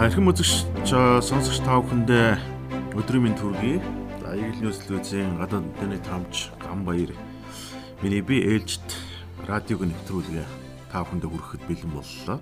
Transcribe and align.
Архим 0.00 0.32
үзэгч 0.32 0.88
сонсогч 0.88 1.60
та 1.60 1.76
бүхэндээ 1.76 2.40
өдрийн 2.96 3.20
мэнд 3.20 3.36
хүргэе. 3.36 3.84
За 4.24 4.32
Eagle 4.32 4.72
News 4.72 4.80
телевизийн 4.80 5.36
гадаад 5.36 5.68
интернет 5.76 6.08
хамж 6.08 6.48
гам 6.56 6.88
баяр. 6.88 7.12
Миний 8.00 8.24
би 8.24 8.40
ээлжид 8.40 8.80
радиог 9.44 9.84
нэвтрүүлгээ 9.84 10.48
та 10.88 11.04
бүхэндээ 11.04 11.28
хүрэхэд 11.28 11.62
бэлэн 11.68 11.92
боллоо. 11.92 12.40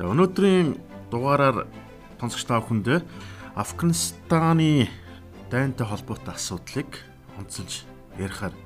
За 0.00 0.08
өнөөдрийн 0.08 0.80
дугаараар 1.12 1.68
сонсогч 2.16 2.48
та 2.48 2.64
бүхэндээ 2.64 3.04
Афганистаны 3.60 4.88
дайнтай 5.52 5.84
холбоотой 5.84 6.32
асуудлыг 6.32 6.96
онцолж 7.36 7.84
ярихаар 8.16 8.56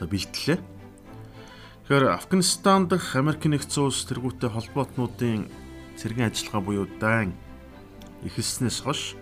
одоо 0.00 0.08
бэлтлээ. 0.08 0.56
Тэгэхээр 0.56 2.16
Афганистан 2.16 2.88
дахь 2.88 3.12
Америк 3.12 3.44
нэгдсэн 3.44 3.92
улс 3.92 4.08
тэргүүтэй 4.08 4.48
холбоотнуудын 4.48 5.52
цэргийн 6.00 6.32
ажиллагаа 6.32 6.62
буюу 6.64 6.88
дайн 6.96 7.36
эхэлснээс 8.26 8.82
хойш 8.86 9.14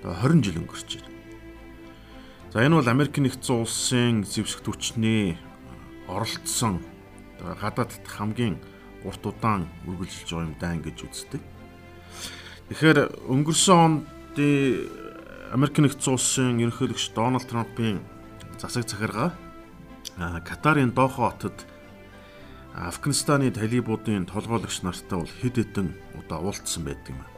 одоо 0.00 0.14
20 0.20 0.44
жил 0.44 0.60
өнгөрч 0.60 0.90
байна. 1.00 1.12
За 2.52 2.62
энэ 2.62 2.76
бол 2.78 2.88
Америк 2.88 3.18
нэгдсэн 3.18 3.56
улсын 3.64 4.14
зэвсэг 4.22 4.62
түвшний 4.62 5.38
оролцсон 6.06 6.84
гадаадд 7.40 8.04
хамгийн 8.06 8.60
урт 9.02 9.26
удаан 9.26 9.68
үргэлжилж 9.88 10.30
байгаа 10.30 10.48
юм 10.48 10.56
дайн 10.60 10.80
гэж 10.84 10.98
үздэг. 11.02 11.42
Тэгэхээр 12.68 13.28
өнгөрсөн 13.28 13.78
онд 13.80 14.36
Америк 15.50 15.76
нэгдсэн 15.82 16.14
улсын 16.14 16.62
ерөнхийлөгч 16.62 17.12
Дональд 17.12 17.48
Трампын 17.48 18.00
засаг 18.60 18.88
захиргаа 18.88 19.34
Катарын 20.46 20.94
Дохо 20.94 21.30
хотод 21.30 21.66
Афганистаны 22.74 23.50
талибуудын 23.50 24.26
толгойлогч 24.26 24.82
нартай 24.82 25.18
бол 25.18 25.32
хэд 25.42 25.56
хэдэн 25.58 25.88
удаа 26.18 26.38
уулзсан 26.42 26.82
байдаг 26.84 27.14
юм. 27.14 27.33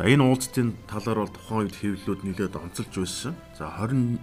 За 0.00 0.08
энэ 0.08 0.24
уулзтын 0.24 0.80
талаар 0.88 1.28
бол 1.28 1.36
тухайн 1.36 1.68
үед 1.68 1.76
хэвлэлүүд 1.76 2.24
нэлээд 2.24 2.56
онцолж 2.56 2.88
байсан. 2.88 3.36
За 3.52 3.68
20 3.68 4.16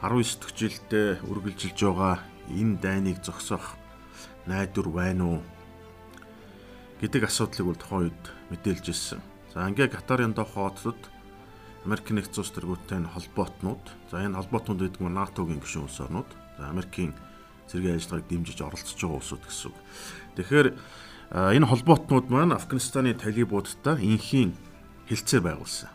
19 0.00 0.40
дэх 0.40 0.52
жилдээ 0.56 1.08
үргэлжилж 1.28 1.76
байгаа 1.76 2.24
энэ 2.48 2.80
дайныг 2.80 3.20
зогсоох 3.20 3.76
найдвар 4.48 4.88
байна 4.88 5.24
уу 5.28 5.40
гэдэг 7.04 7.28
асуудлыг 7.28 7.68
бол 7.68 7.76
тухайн 7.76 8.08
үед 8.08 8.22
мэдээлж 8.48 8.86
ирсэн. 8.88 9.20
За 9.52 9.68
ингээ 9.68 9.92
Катарын 9.92 10.32
Дохо 10.32 10.72
хотод 10.72 10.96
Америк 11.84 12.08
нэгдсэн 12.08 12.40
улс 12.40 12.56
төргүүдтэй 12.56 13.04
холбоотнууд, 13.04 13.84
за 14.08 14.24
энэ 14.24 14.40
холбоотнууд 14.40 14.80
гэдэг 14.88 15.04
нь 15.04 15.16
НАТОгийн 15.20 15.60
гишүүн 15.60 15.84
улс 15.84 16.00
орнууд, 16.00 16.32
за 16.56 16.72
Америкийн 16.72 17.12
цэргийн 17.68 18.00
ажиллагааг 18.00 18.24
дэмжиж 18.24 18.64
оролцож 18.64 18.96
байгаа 18.96 19.20
улсууд 19.20 19.44
гэсэн 19.44 19.68
үг. 19.68 19.78
Тэгэхээр 20.40 20.68
энэ 21.60 21.68
холбоотнууд 21.68 22.32
маань 22.32 22.56
Афганистаны 22.56 23.12
талибуудтай 23.12 24.00
инхийн 24.00 24.56
хилцээ 25.10 25.40
байгуулсан. 25.42 25.90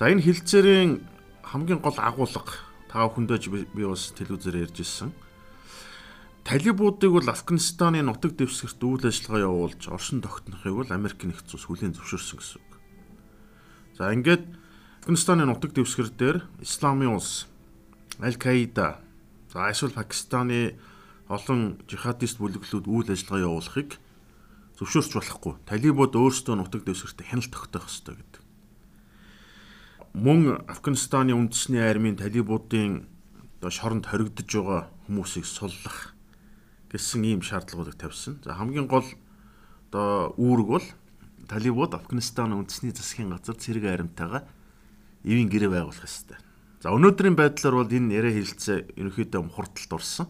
За 0.00 0.08
энэ 0.08 0.24
хилцээрийн 0.24 1.04
хамгийн 1.44 1.84
гол 1.84 2.00
агуулга 2.00 2.56
та 2.88 3.04
бүхэндээ 3.04 3.68
би 3.76 3.84
бас 3.84 4.10
телевизээр 4.16 4.64
ярьж 4.64 4.80
ирсэн. 4.80 5.12
Талибуудыг 6.48 7.12
бол 7.12 7.28
Афганистаны 7.28 8.00
нутаг 8.00 8.34
дэвсгэрт 8.40 8.80
үйл 8.80 9.04
ажиллагаа 9.04 9.46
явуулж 9.48 9.82
оршин 9.92 10.24
тогтнохыг 10.24 10.74
бол 10.74 10.90
Америк 10.92 11.20
нэгдсэн 11.20 11.56
улс 11.56 11.68
хүлээн 11.68 11.96
зөвшөөрсөн 11.96 12.36
гэсэн 12.40 12.60
үг. 12.60 12.72
За 13.96 14.12
ингээд 14.12 14.44
Афганистаны 15.04 15.44
нутаг 15.44 15.72
дэвсгэр 15.72 16.08
дээр 16.12 16.38
Исламын 16.60 17.16
улс 17.16 17.48
Аль-Каида 18.20 19.04
За 19.54 19.70
эсвэл 19.70 19.94
Пакистаны 19.94 20.74
олон 21.30 21.78
жихадист 21.86 22.42
бүлэглүүд 22.42 22.90
үйл 22.90 23.06
ажиллагаа 23.14 23.46
явуулахыг 23.46 24.02
зөвшөөрч 24.78 25.12
болохгүй. 25.14 25.54
Талибууд 25.66 26.14
өөрсдөө 26.18 26.54
нутаг 26.58 26.82
дэвсгэрт 26.82 27.22
хяналт 27.22 27.50
тогтоох 27.54 27.86
ёстой 27.86 28.18
гэдэг. 28.18 28.42
Мөн 30.14 30.66
Афганистаны 30.66 31.34
үндэсний 31.34 31.82
армийн 31.82 32.18
талибуудын 32.18 33.06
одоо 33.58 33.70
шоронд 33.70 34.06
хоригдож 34.06 34.50
байгаа 34.50 34.82
хүмүүсийг 35.06 35.46
суллах 35.46 36.14
гэсэн 36.90 37.22
ийм 37.26 37.42
шаардлагуудыг 37.42 37.98
тавьсан. 37.98 38.38
За 38.42 38.54
хамгийн 38.54 38.86
гол 38.86 39.06
одоо 39.90 40.34
үүрэг 40.38 40.68
бол 40.70 40.86
талибууд 41.50 41.94
Афганистаны 41.94 42.54
үндэсний 42.54 42.94
засгийн 42.94 43.34
газар 43.34 43.58
цэрэг 43.58 43.90
аримтайгаа 43.90 44.46
ивэн 45.26 45.50
гэрээ 45.50 45.70
байгуулах 45.70 46.06
ёстой. 46.06 46.38
За 46.84 46.92
өнөөдрийн 46.92 47.34
байдлаар 47.34 47.74
бол 47.80 47.90
энэ 47.90 48.14
яриа 48.14 48.36
хэлэлцээ 48.36 48.94
ерөнхийдөө 49.00 49.42
хурдталт 49.50 49.92
орсон. 49.96 50.28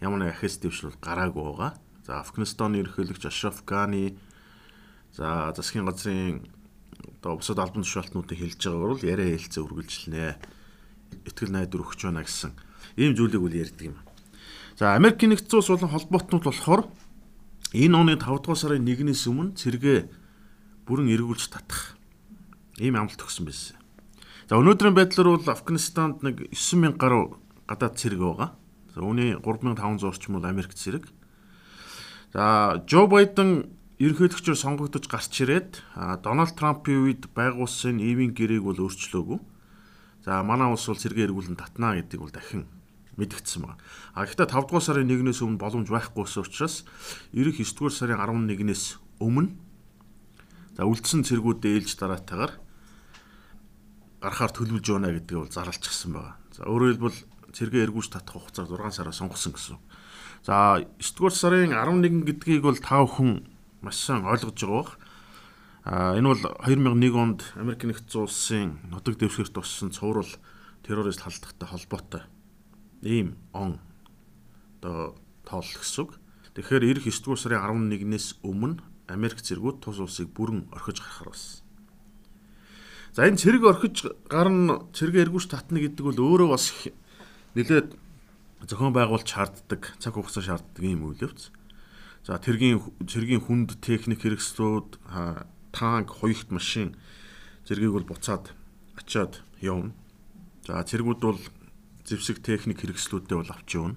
Ямар 0.00 0.22
нэг 0.22 0.38
ахис 0.38 0.62
дэвшил 0.62 0.94
гараагүй 1.02 1.44
байгаа. 1.44 1.72
За 2.04 2.20
Афганистаны 2.20 2.84
ерөнхийлөгч 2.84 3.24
Ашраф 3.24 3.64
Гани 3.64 4.16
за 5.16 5.52
засгийн 5.56 5.88
газрын 5.88 6.44
одоо 7.24 7.40
бусад 7.40 7.58
албан 7.58 7.80
тушаалтнуудыг 7.80 8.36
хэлж 8.36 8.60
байгаагаар 8.60 8.92
бол 8.92 9.08
яриа 9.08 9.32
хэлэлцээ 9.32 9.64
үргэлжлэнэ. 9.64 10.36
Итгэл 11.24 11.52
найдвар 11.56 11.88
өгч 11.88 12.00
байна 12.04 12.28
гэсэн 12.28 12.52
ийм 13.00 13.16
зүйлийг 13.16 13.40
үл 13.40 13.56
ярьдаг 13.56 13.88
юм. 13.88 13.96
За 14.76 14.92
Америкийн 14.92 15.32
нэгдсэн 15.32 15.64
улс 15.64 15.70
болон 15.72 15.96
холбоотнууд 15.96 16.44
болохоор 16.44 16.82
энэ 17.72 17.96
оны 17.96 18.20
5 18.20 18.42
дугаар 18.44 18.60
сарын 18.60 18.84
1-ээс 18.84 19.24
өмнө 19.24 19.56
цэргээ 19.56 19.98
бүрэн 20.84 21.08
эргүүлж 21.08 21.48
татах 21.48 21.96
ийм 22.76 23.00
амлалт 23.00 23.24
өгсөн 23.24 23.48
байсан. 23.48 23.80
За 24.44 24.60
өнөөдрийн 24.60 24.92
байдлаар 24.92 25.40
бол 25.40 25.48
Афганистанд 25.48 26.20
нэг 26.20 26.52
9000 26.52 27.00
гаруй 27.00 27.32
гадаад 27.64 27.96
цэрэг 27.96 28.20
байгаа. 28.20 28.50
За 28.92 29.00
үүний 29.00 29.40
3500 29.40 30.04
орчим 30.04 30.36
бол 30.36 30.44
Америк 30.44 30.76
цэрэг. 30.76 31.08
За 32.34 32.82
Жо 32.90 33.06
Байден 33.06 33.70
ерөнхийлөгчөөр 34.02 34.58
сонгогдож 34.58 35.06
гарч 35.06 35.38
ирээд 35.46 35.78
Дональд 36.26 36.58
Трампын 36.58 37.06
үед 37.06 37.30
байгуулсан 37.30 38.02
ивийн 38.02 38.34
гэрээг 38.34 38.66
бол 38.66 38.90
өөрчлөөгүй. 38.90 39.38
За 40.26 40.42
манай 40.42 40.66
улс 40.66 40.82
бол 40.90 40.98
цэргээ 40.98 41.30
эргүүлэн 41.30 41.54
татнаа 41.54 41.94
гэдгийг 41.94 42.26
бол 42.26 42.34
дахин 42.34 42.66
мэдгдсэн 43.14 43.62
байна. 43.62 43.78
А 44.18 44.26
гэхдээ 44.26 44.50
5 44.50 44.66
дугаар 44.66 44.82
сарын 44.82 45.06
1-ээс 45.06 45.46
өмнө 45.46 45.62
боломж 45.62 45.86
байхгүйсэн 45.86 46.42
учраас 46.42 46.82
ирэх 47.30 47.62
9 47.62 47.70
дугаар 47.78 47.94
сарын 47.94 48.18
11-ээс 48.18 48.98
өмнө 49.22 49.54
за 50.74 50.82
үлдсэн 50.90 51.22
цэргүүд 51.22 51.62
ээлж 51.62 51.94
дараатайгаар 52.02 52.58
гарахаар 54.18 54.50
төлөвлөж 54.50 54.86
байна 54.90 55.14
гэдгийг 55.14 55.38
бол 55.38 55.54
зарлчихсан 55.54 56.10
байгаа. 56.18 56.34
За 56.50 56.66
өөрөөр 56.66 56.98
хэлбэл 56.98 57.18
цэргээ 57.54 57.86
эргүүлж 57.86 58.10
татах 58.10 58.42
хугацаа 58.42 58.66
6 58.66 58.90
сараа 58.90 59.14
сонгосон 59.14 59.54
гэсэн. 59.54 59.78
За 60.44 60.84
9 61.00 61.16
дугаар 61.16 61.32
сарын 61.32 61.72
11 61.72 62.28
гэдгийг 62.28 62.60
бол 62.60 62.76
та 62.76 63.00
бүхэн 63.00 63.48
маш 63.80 63.96
сайн 63.96 64.28
ойлгож 64.28 64.60
байгаа. 64.60 64.92
А 65.88 66.12
энэ 66.20 66.36
бол 66.36 66.42
2001 66.68 67.16
онд 67.16 67.40
Америк 67.56 67.80
нэгдсэн 67.88 68.20
улсын 68.20 68.76
нутаг 68.92 69.16
дэвсгэрт 69.16 69.56
туссан 69.56 69.88
цуврал 69.88 70.28
террорист 70.84 71.24
халдлагатай 71.24 71.68
холбоотой 71.68 72.22
ийм 73.00 73.40
он 73.56 73.80
одоо 74.84 75.16
тоол 75.48 75.64
гэсэн 75.64 76.12
үг. 76.12 76.20
Тэгэхээр 76.52 76.92
эх 76.92 77.08
9 77.08 77.24
дугаар 77.24 77.40
сарын 77.40 77.88
11-ээс 77.88 78.44
өмнө 78.44 78.84
Америк 79.08 79.40
зэргүүд 79.40 79.80
тус 79.80 79.96
улсыг 79.96 80.28
бүрэн 80.28 80.68
орхиж 80.76 81.00
гарахар 81.00 81.32
болсон. 81.32 81.64
За 83.16 83.24
энэ 83.24 83.40
цэрэг 83.40 83.64
орхиж 83.64 84.12
гарна 84.28 84.84
цэрэг 84.92 85.24
эргүүш 85.24 85.48
татна 85.48 85.80
гэдэг 85.80 86.04
бол 86.04 86.20
өөрөө 86.20 86.48
бас 86.52 86.68
нэлээд 87.56 87.96
зохион 88.68 88.92
байгуулалт 88.96 89.28
шаарддаг, 89.28 89.96
цаг 90.00 90.14
хугацаа 90.14 90.42
шаарддаг 90.44 90.82
юм 90.84 91.08
үйлвч. 91.12 91.52
За 92.24 92.40
тэргийн 92.40 92.80
цэргийн 93.04 93.44
хүнд 93.44 93.80
техник 93.84 94.24
хэрэгслүүд, 94.24 95.00
танк, 95.76 96.08
хоёрт 96.08 96.48
машин 96.48 96.96
зэргийг 97.68 97.92
бол 97.92 98.08
буцаад 98.16 98.56
очиад 98.96 99.44
явна. 99.60 99.92
За 100.64 100.80
цэргүүд 100.80 101.20
бол 101.20 101.40
зэвсэг 102.08 102.40
техник 102.40 102.80
хэрэгслүүдтэй 102.80 103.36
бол 103.36 103.52
авч 103.52 103.68
явна. 103.76 103.96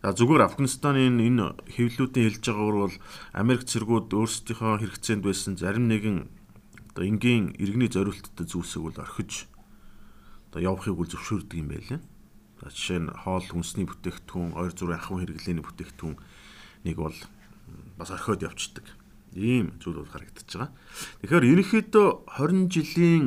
За 0.00 0.16
зүгээр 0.16 0.48
Афганистаны 0.48 1.12
энэ 1.12 1.60
хэвлэлүүдийн 1.68 2.26
хэлж 2.32 2.44
байгаагаар 2.48 2.78
бол 2.88 2.96
Америк 3.36 3.68
цэргүүд 3.68 4.08
өөрсдийнхөө 4.16 4.80
хэрэгцээнд 4.80 5.20
байсан 5.20 5.60
зарим 5.60 5.92
нэгэн 5.92 6.24
одоо 6.96 7.04
энгийн 7.04 7.52
иргэний 7.60 7.92
зориулттай 7.92 8.48
зүйлсийг 8.48 8.88
бол 8.88 8.96
орхиж 8.96 9.44
одоо 10.48 10.60
явахыг 10.64 10.96
бол 10.96 11.04
зөвшөөрдөг 11.04 11.58
юм 11.60 11.68
байлаа. 11.68 12.00
Жишээ 12.60 13.00
нь 13.00 13.08
хоол 13.08 13.46
хүнсний 13.48 13.88
бүтээгдэхүүн, 13.88 14.52
ойр 14.52 14.72
зургийн 14.76 15.00
ахуйн 15.00 15.24
хэрэглээний 15.24 15.64
бүтээгдэхүүн 15.64 16.16
нэг 16.84 16.96
бол 17.00 17.16
бас 17.96 18.12
орхиод 18.12 18.44
явцдаг. 18.44 18.84
Ийм 19.32 19.80
зүйл 19.80 20.04
бол 20.04 20.12
харагдаж 20.12 20.44
байгаа. 20.44 20.70
Тэгэхээр 21.24 21.48
ерөнхийдөө 21.56 22.08
20 22.36 22.68
жилийн 22.68 23.24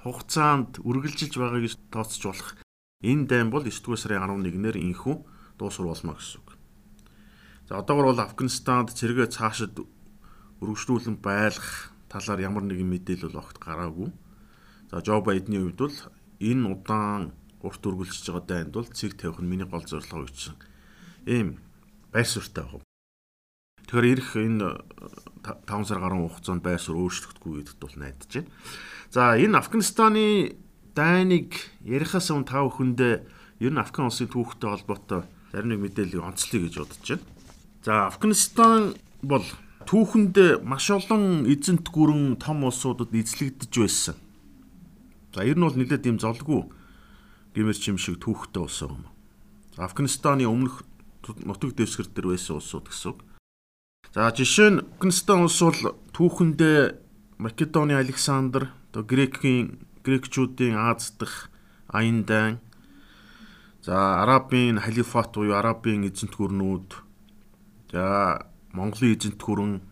хугацаанд 0.00 0.80
үргэлжилж 0.80 1.34
байгааг 1.36 1.76
тооцож 1.92 2.22
болох 2.24 2.50
энэ 3.04 3.28
дайм 3.28 3.48
бол 3.52 3.66
9 3.66 3.84
дугаар 3.84 4.00
сарын 4.00 4.24
11-ээр 4.40 4.78
инхүү 4.80 5.16
дуусвар 5.58 5.92
болмоо 5.92 6.16
гэсэн 6.16 6.40
үг. 6.40 6.48
За 7.68 7.78
одоогор 7.78 8.14
бол 8.14 8.24
Афганистанд 8.24 8.94
цэргээ 8.94 9.28
цаашид 9.30 9.82
өргөжлүүлэн 10.62 11.18
байлгах 11.18 11.94
талаар 12.10 12.40
ямар 12.40 12.64
нэгэн 12.66 12.88
мэдээлэл 12.88 13.38
огт 13.38 13.58
гараагүй. 13.58 14.10
За 14.90 15.02
Жо 15.02 15.22
Байдны 15.22 15.58
хувьд 15.58 15.78
бол 15.78 15.98
энэ 16.38 16.66
удаан 16.70 17.34
урт 17.62 17.82
үргэлжиж 17.86 18.26
байгаа 18.28 18.46
дайнд 18.46 18.74
бол 18.74 18.86
цэг 18.86 19.14
тавих 19.14 19.38
нь 19.38 19.50
миний 19.50 19.66
гол 19.66 19.86
зорилго 19.86 20.26
гэсэн 20.26 20.56
ийм 21.26 21.62
байр 22.10 22.26
суурьтай 22.26 22.66
байгаа. 22.66 22.82
Тэгэхээр 23.86 24.12
ирэх 24.12 24.30
энэ 24.36 24.68
5 25.66 25.86
сар 25.86 25.98
гаруй 26.02 26.26
хугацаанд 26.26 26.62
байр 26.62 26.82
суурь 26.82 27.06
өөрчлөгдөхгүй 27.06 27.52
гэдэгт 27.62 27.80
бол 27.82 27.96
найдаж 27.98 28.30
байна. 28.34 28.50
За 29.10 29.22
энэ 29.38 29.58
Афганистаны 29.58 30.26
дайныг 30.94 31.54
ярихаас 31.86 32.30
өмнө 32.34 32.50
тав 32.50 32.66
хүндээ 32.74 33.14
ер 33.62 33.72
нь 33.72 33.82
Афган 33.82 34.10
улсын 34.10 34.26
түүхтэй 34.26 34.70
холбоотой 34.70 35.22
зарим 35.54 35.70
нэг 35.76 35.80
мэдээллийг 35.86 36.22
онцлоё 36.22 36.66
гэж 36.66 36.74
бодож 36.82 37.06
байна. 37.06 37.26
За 37.86 37.92
Афганистан 38.10 38.94
бол 39.22 39.46
түүхэнд 39.86 40.62
маш 40.66 40.90
олон 40.90 41.46
эзэнт 41.46 41.86
гүрэн 41.90 42.38
том 42.38 42.66
улсуудад 42.66 43.14
эзлэгдэж 43.14 43.72
байсан. 43.76 44.16
За 45.34 45.46
ер 45.46 45.58
нь 45.58 45.64
бол 45.66 45.74
нэлээд 45.74 46.06
юм 46.10 46.18
золгүй 46.18 46.66
гимэрч 47.54 47.82
юм 47.88 47.98
шиг 47.98 48.20
түүхтэй 48.20 48.62
улс 48.62 48.82
юм. 48.82 49.06
Афганистаны 49.76 50.44
өмнөх 50.48 50.84
нутаг 51.44 51.76
дэвсгэр 51.76 52.08
дээр 52.12 52.32
байсан 52.32 52.58
улсууд 52.58 52.88
гэсэн 52.88 53.10
үг. 53.12 53.18
За 54.12 54.28
жишээ 54.32 54.70
нь 54.76 54.82
Афганистан 54.98 55.46
улс 55.46 55.60
бол 55.60 55.80
түүхэндээ 56.12 56.80
Македоны 57.38 57.94
Александр, 57.96 58.70
одоо 58.90 59.02
Грекийн 59.02 59.86
грекчүүдийн 60.04 60.76
Аз 60.76 61.14
дахь 61.18 61.48
Аяндан 61.88 62.60
за 63.82 64.22
Арабын 64.22 64.78
халифат 64.78 65.34
буюу 65.34 65.56
Арабын 65.58 66.06
эзэнт 66.06 66.34
гүрнүүд 66.38 66.88
за 67.92 68.04
Монголын 68.72 69.14
эзэнт 69.16 69.40
гүрэн 69.42 69.82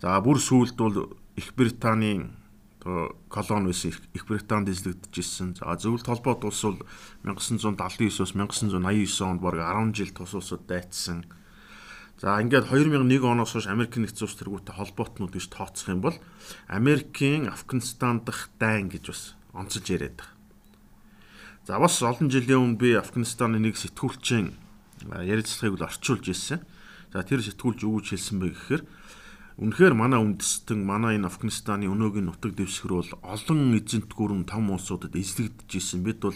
за 0.00 0.20
бүр 0.20 0.38
сүүлд 0.40 0.76
бол 0.76 1.16
Их 1.36 1.54
Британийн 1.56 2.41
одоо 2.84 3.16
колони 3.28 3.66
байсан 3.66 3.92
Их 4.14 4.26
Британд 4.26 4.68
эзлэгдэж 4.68 5.14
ирсэн. 5.18 5.56
За 5.58 5.76
зөвлөлт 5.76 6.06
холбоот 6.06 6.44
улс 6.44 6.62
бол 6.62 6.78
1979-оос 7.24 8.34
1989 8.34 9.20
онд 9.22 9.40
бараг 9.40 9.94
10 9.94 9.94
жил 9.94 10.10
тус 10.10 10.34
улсууд 10.34 10.66
дайцсан. 10.66 11.24
За 12.18 12.42
ингээд 12.42 12.70
2001 12.70 13.22
оноос 13.22 13.52
хойш 13.54 13.66
Америк 13.66 13.96
нэгдсэн 13.96 14.26
улс 14.26 14.38
тэргүүтэй 14.38 14.74
холбоотнууд 14.74 15.30
гэж 15.30 15.46
тооцох 15.54 15.88
юм 15.94 16.02
бол 16.02 16.18
Америкийн 16.66 17.46
Афганистан 17.48 18.26
дахь 18.26 18.50
дайн 18.58 18.90
гэж 18.90 19.04
бас 19.06 19.22
онцолж 19.54 19.86
яриад 19.86 20.18
байгаа. 20.18 20.34
За 21.66 21.78
бас 21.78 22.02
олон 22.02 22.30
жилийн 22.30 22.58
өмнө 22.58 22.78
би 22.82 22.98
Афганистаны 22.98 23.62
нэг 23.62 23.78
сэтгүүлчийн 23.78 24.58
ярилцлагыг 25.06 25.78
л 25.78 25.86
орчуулж 25.86 26.26
ирсэн. 26.34 26.62
За 27.14 27.22
тэр 27.22 27.42
сэтгүүлч 27.42 27.86
юу 27.86 28.02
гэж 28.02 28.18
хэлсэн 28.18 28.38
бэ 28.42 28.50
гэхээр 28.50 28.82
Үнэхээр 29.62 29.94
манай 29.94 30.18
үндэстэн 30.18 30.82
манай 30.82 31.22
энэ 31.22 31.30
Афганистаны 31.30 31.86
өнөөгийн 31.86 32.26
нутаг 32.26 32.58
дэвсгэр 32.58 32.98
бол 32.98 33.12
олон 33.22 33.78
эзэнт 33.78 34.10
гүрэн 34.10 34.42
том 34.42 34.74
улсуудад 34.74 35.14
эзлэгдэж 35.14 35.70
исэн. 35.78 36.02
Бид 36.02 36.18
бол 36.18 36.34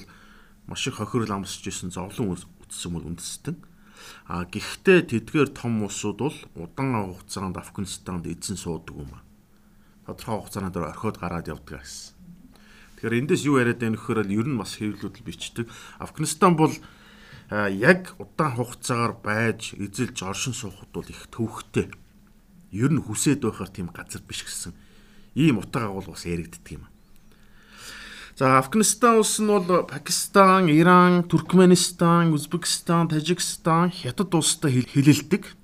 маш 0.71 0.87
их 0.87 1.03
хохирол 1.03 1.43
амсч 1.43 1.67
исэн 1.67 1.91
зовлон 1.91 2.39
үтсэн 2.39 2.95
бол 2.95 3.03
үндэстэн. 3.03 3.59
А 4.31 4.47
гэхдээ 4.47 5.11
тэдгээр 5.11 5.59
том 5.59 5.83
улсууд 5.83 6.23
бол 6.23 6.39
удаан 6.55 7.19
хугацаанд 7.19 7.59
Афганистанд 7.59 8.31
эзэн 8.31 8.55
суудаг 8.55 8.95
юм 8.95 9.11
а. 9.11 9.27
Тодорхой 10.07 10.47
хугацаанд 10.47 10.79
орхиод 10.79 11.19
гараад 11.19 11.51
явдаг 11.51 11.83
гэсэн. 11.83 12.15
Тэгэхээр 12.95 13.19
эндээс 13.27 13.43
юу 13.43 13.59
яриад 13.59 13.83
байна 13.83 13.99
гэхээр 13.99 14.31
ер 14.31 14.47
нь 14.47 14.55
бас 14.55 14.79
хэвлэлүүд 14.79 15.27
бичдэг. 15.27 15.67
Афганистан 15.99 16.55
бол 16.55 16.71
яг 17.51 18.15
удаан 18.23 18.55
хугацаагаар 18.55 19.19
байж 19.19 19.75
эзэлж 19.75 20.23
оршин 20.23 20.55
суухад 20.55 20.95
бол 20.95 21.11
их 21.11 21.27
төвхтэй 21.35 21.91
ер 22.77 22.93
нь 22.93 23.01
хүсээд 23.01 23.41
байхаар 23.43 23.73
тийм 23.73 23.89
газар 23.89 24.21
биш 24.21 24.45
гэсэн 24.45 24.77
ийм 25.37 25.59
утга 25.59 25.89
агуул 25.89 26.13
бас 26.13 26.25
яригддаг 26.29 26.69
юм. 26.73 26.85
За 28.37 28.59
Афганистан 28.59 29.17
улс 29.17 29.41
нь 29.41 29.49
бол 29.49 29.85
Пакистан, 29.89 30.69
Иран, 30.69 31.25
Туркменистан, 31.25 32.33
Узбекистан, 32.33 33.09
Тажикстан, 33.09 33.91
Хятад 33.91 34.35
улстай 34.35 34.85
хилэлдэг. 34.85 35.57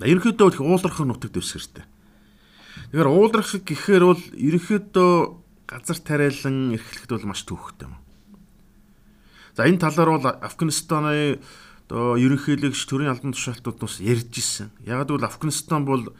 Ерөнхийдөө 0.00 0.48
их 0.48 0.60
ууларх 0.60 1.00
нутаг 1.04 1.32
дэвсгэртэй. 1.32 1.84
Тэгэхээр 1.84 3.08
ууларх 3.08 3.52
гэхээр 3.60 4.04
бол 4.04 4.22
ерөнхийдөө 4.32 5.12
газар 5.68 5.98
тариалан 6.00 6.72
эрхлэхэд 6.72 7.10
бол 7.12 7.28
маш 7.28 7.44
төвхтэй 7.44 7.88
юм. 7.88 7.96
За 9.56 9.68
энэ 9.68 9.80
талаар 9.84 10.10
бол 10.16 10.26
Афганистаны 10.40 11.40
одоо 11.94 12.18
ерөнхийлөгч 12.18 12.90
төрийн 12.90 13.14
албан 13.14 13.30
тушаалтууд 13.38 13.78
бас 13.78 14.02
ярьж 14.02 14.34
ирсэн. 14.34 14.74
Яг 14.82 15.06
л 15.06 15.22
Афганистан 15.22 15.86
бол 15.86 16.10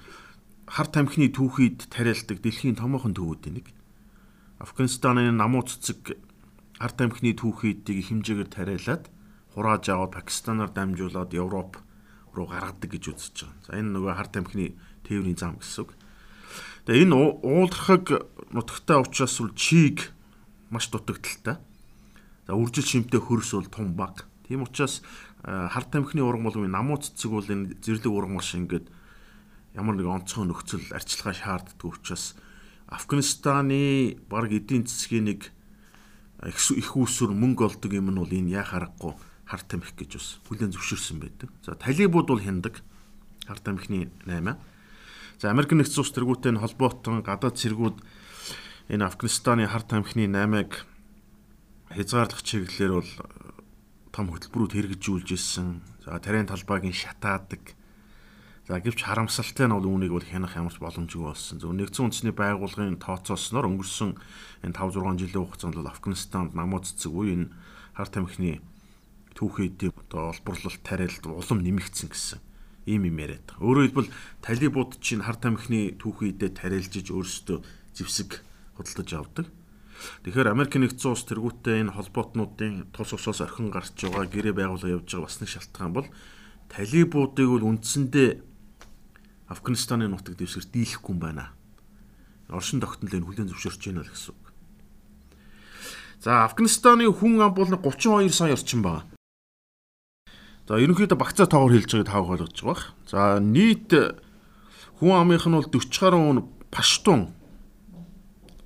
хар 0.70 0.86
тамхины 0.86 1.34
түүхийд 1.34 1.90
тариалдаг 1.90 2.38
дэлхийн 2.38 2.78
томоохон 2.78 3.10
төвүүдийн 3.10 3.58
нэг. 3.58 3.74
Афганистаны 4.62 5.34
намуу 5.34 5.66
цэцэг 5.66 6.14
хар 6.78 6.94
тамхины 6.94 7.34
түүхийдийг 7.34 8.06
хэмжээгээр 8.06 8.50
тариалаад 8.54 9.10
хурааж 9.58 9.90
аваад 9.90 10.14
Пакистанаар 10.14 10.70
дамжуулаад 10.70 11.34
Европ 11.34 11.82
руу 12.38 12.46
гаргадаг 12.46 12.94
гэж 12.94 13.10
үзэж 13.10 13.34
байгаа. 13.42 13.66
За 13.66 13.74
энэ 13.74 13.98
нөгөө 13.98 14.14
хар 14.14 14.30
тамхины 14.30 14.78
тээврийн 15.02 15.34
зам 15.34 15.58
гэсэн 15.58 15.90
үг. 15.90 15.98
Тэгээ 16.86 17.02
энэ 17.02 17.18
уулархаг 17.42 18.30
нутагтай 18.54 19.02
учраас 19.02 19.42
үл 19.42 19.50
чиг 19.58 20.14
маш 20.70 20.86
дутагдaltaй. 20.86 21.58
За 22.46 22.54
үржил 22.54 22.86
шимтэй 22.86 23.18
хөрс 23.18 23.58
бол 23.58 23.66
том 23.66 23.98
баг. 23.98 24.30
Тийм 24.46 24.62
учраас 24.62 25.02
хар 25.44 25.84
тамхины 25.84 26.24
уран 26.24 26.48
боловын 26.48 26.72
намуу 26.72 26.96
цэцэг 26.96 27.30
бол 27.30 27.44
энэ 27.44 27.76
зэрлэг 27.84 28.12
уран 28.12 28.32
маш 28.40 28.56
ингээд 28.56 28.88
ямар 29.76 29.94
нэг 30.00 30.08
онцгой 30.08 30.48
нөхцөл 30.48 30.88
арчилгаа 30.88 31.36
шаарддаг 31.36 31.84
учраас 31.84 32.32
Афганистаны 32.88 34.16
баг 34.28 34.48
эдийн 34.48 34.88
засгийн 34.88 35.28
нэг 35.28 35.52
их 36.48 36.96
үүсвэр 36.96 37.36
мөнгө 37.36 37.68
олдог 37.68 37.92
юм 37.92 38.08
нь 38.08 38.20
бол 38.20 38.32
энэ 38.32 38.56
яа 38.56 38.64
харахгүй 38.64 39.12
хар 39.44 39.62
тамхи 39.68 39.92
гэж 40.00 40.10
бас 40.16 40.28
хүлэн 40.48 40.72
зөвшөөрсөн 40.72 41.18
байдаг. 41.20 41.48
За 41.60 41.76
талибууд 41.76 42.28
бол 42.28 42.40
хяндаг 42.40 42.80
хар 43.44 43.60
тамхины 43.60 44.08
8. 44.24 44.56
За 45.40 45.50
Америк 45.52 45.76
нэгдсэн 45.76 46.00
улс 46.00 46.12
тэргүүтэй 46.16 46.56
холбоотон 46.56 47.20
гадаад 47.20 47.60
цэргүүд 47.60 47.96
энэ 48.88 49.04
Афганистаны 49.04 49.68
хар 49.68 49.84
тамхины 49.84 50.28
8-ыг 50.28 50.84
хязгаарлах 51.92 52.40
чиглэлээр 52.40 52.92
бол 52.96 53.10
том 54.14 54.30
хөтөлбөрүүд 54.30 54.78
хэрэгжүүлж 54.78 55.28
ирсэн. 55.34 55.82
За 56.06 56.22
тарийн 56.22 56.46
талбайг 56.46 56.86
нь 56.86 56.94
шатаадаг. 56.94 57.74
За 58.70 58.78
гэвч 58.78 59.02
харамсалтай 59.02 59.66
нь 59.66 59.74
бол 59.74 59.90
үүнийг 59.90 60.14
бол 60.14 60.22
хянах 60.22 60.54
ямарч 60.54 60.78
боломжгүй 60.78 61.34
болсон. 61.34 61.58
Зөв 61.58 61.74
нэгдсэн 61.74 62.14
үндэсний 62.14 62.30
байгууллагын 62.30 63.02
тооцоосноор 63.02 63.66
өнгөрсөн 63.74 64.14
энэ 64.62 64.76
5 64.78 65.02
6 65.02 65.18
жилийн 65.18 65.42
хугацаанд 65.42 65.74
бол 65.74 65.90
Афганистанд 65.90 66.54
намуу 66.54 66.78
цэцэг 66.86 67.10
үе 67.10 67.34
энэ 67.34 67.50
хар 67.98 68.06
тамхины 68.06 68.62
түүхийдийн 69.34 69.90
одоо 69.98 70.30
олборлолт 70.30 70.80
тариалд 70.86 71.26
улам 71.26 71.58
нэмэгдсэн 71.66 72.08
гэсэн 72.08 72.38
ийм 72.86 73.10
юм 73.10 73.18
яриад 73.18 73.44
байгаа. 73.50 73.66
Өөрөөр 73.66 73.86
хэлбэл 73.90 74.14
талибууд 74.46 75.02
чинь 75.02 75.26
хар 75.26 75.36
тамхины 75.36 75.98
түүхийдээ 75.98 76.50
тариалжиж 76.54 77.10
өөрсдөө 77.10 77.58
зэвсэг 77.98 78.46
худалдаж 78.78 79.10
авдаг. 79.12 79.46
Тэгэхээр 80.24 80.50
Америк 80.50 80.74
нэгдсэн 80.74 81.10
улс 81.14 81.24
тэргүүтээ 81.28 81.86
энэ 81.86 81.94
холбоотнуудын 81.94 82.90
тус 82.90 83.14
усоос 83.14 83.40
орхин 83.40 83.70
гарч 83.70 83.94
байгаа 83.94 84.26
гэрээ 84.26 84.54
байгуулга 84.54 84.90
явж 84.90 85.06
байгаа 85.06 85.26
бас 85.28 85.38
нэг 85.40 85.50
шалтгаан 85.54 85.92
бол 85.94 86.08
талибуудыг 86.68 87.48
бол 87.48 87.68
үндсэндээ 87.70 88.30
Афганистаны 89.48 90.08
нутаг 90.08 90.40
дэвсгэр 90.40 90.66
дийлэхгүй 90.72 91.12
юм 91.14 91.20
байна. 91.20 91.52
Оршин 92.48 92.80
тогтнолыг 92.80 93.24
хүлээн 93.24 93.52
зөвшөөрч 93.52 93.82
байна 93.92 94.02
л 94.02 94.10
гэсэн 94.10 94.32
үг. 94.32 94.44
За 96.24 96.48
Афганистаны 96.48 97.04
хүн 97.12 97.44
ам 97.44 97.52
бол 97.52 97.68
32 97.68 98.32
сая 98.32 98.56
орчим 98.56 98.80
байна. 98.80 99.04
За 100.64 100.80
ерөнхийдөө 100.80 101.20
багцаа 101.20 101.44
тоогоор 101.44 101.76
хэлж 101.76 101.92
байгааг 101.92 102.08
таах 102.08 102.32
ойлгож 102.32 102.56
байгаа. 102.64 102.88
За 103.04 103.20
нийт 103.36 103.92
хүн 104.96 105.12
амынх 105.12 105.44
нь 105.44 105.56
бол 105.60 105.68
40 105.68 106.00
гаруй 106.00 106.48
паштун 106.72 107.36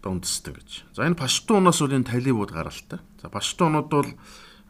дундсдаг 0.03 0.61
гэж. 0.61 0.71
За 0.95 1.07
энэ 1.07 1.19
паштунаас 1.19 1.81
бол 1.83 1.97
энэ 1.97 2.11
талибууд 2.11 2.51
гаралтай. 2.53 3.01
За 3.23 3.29
паштунууд 3.29 3.89
бол 3.91 4.11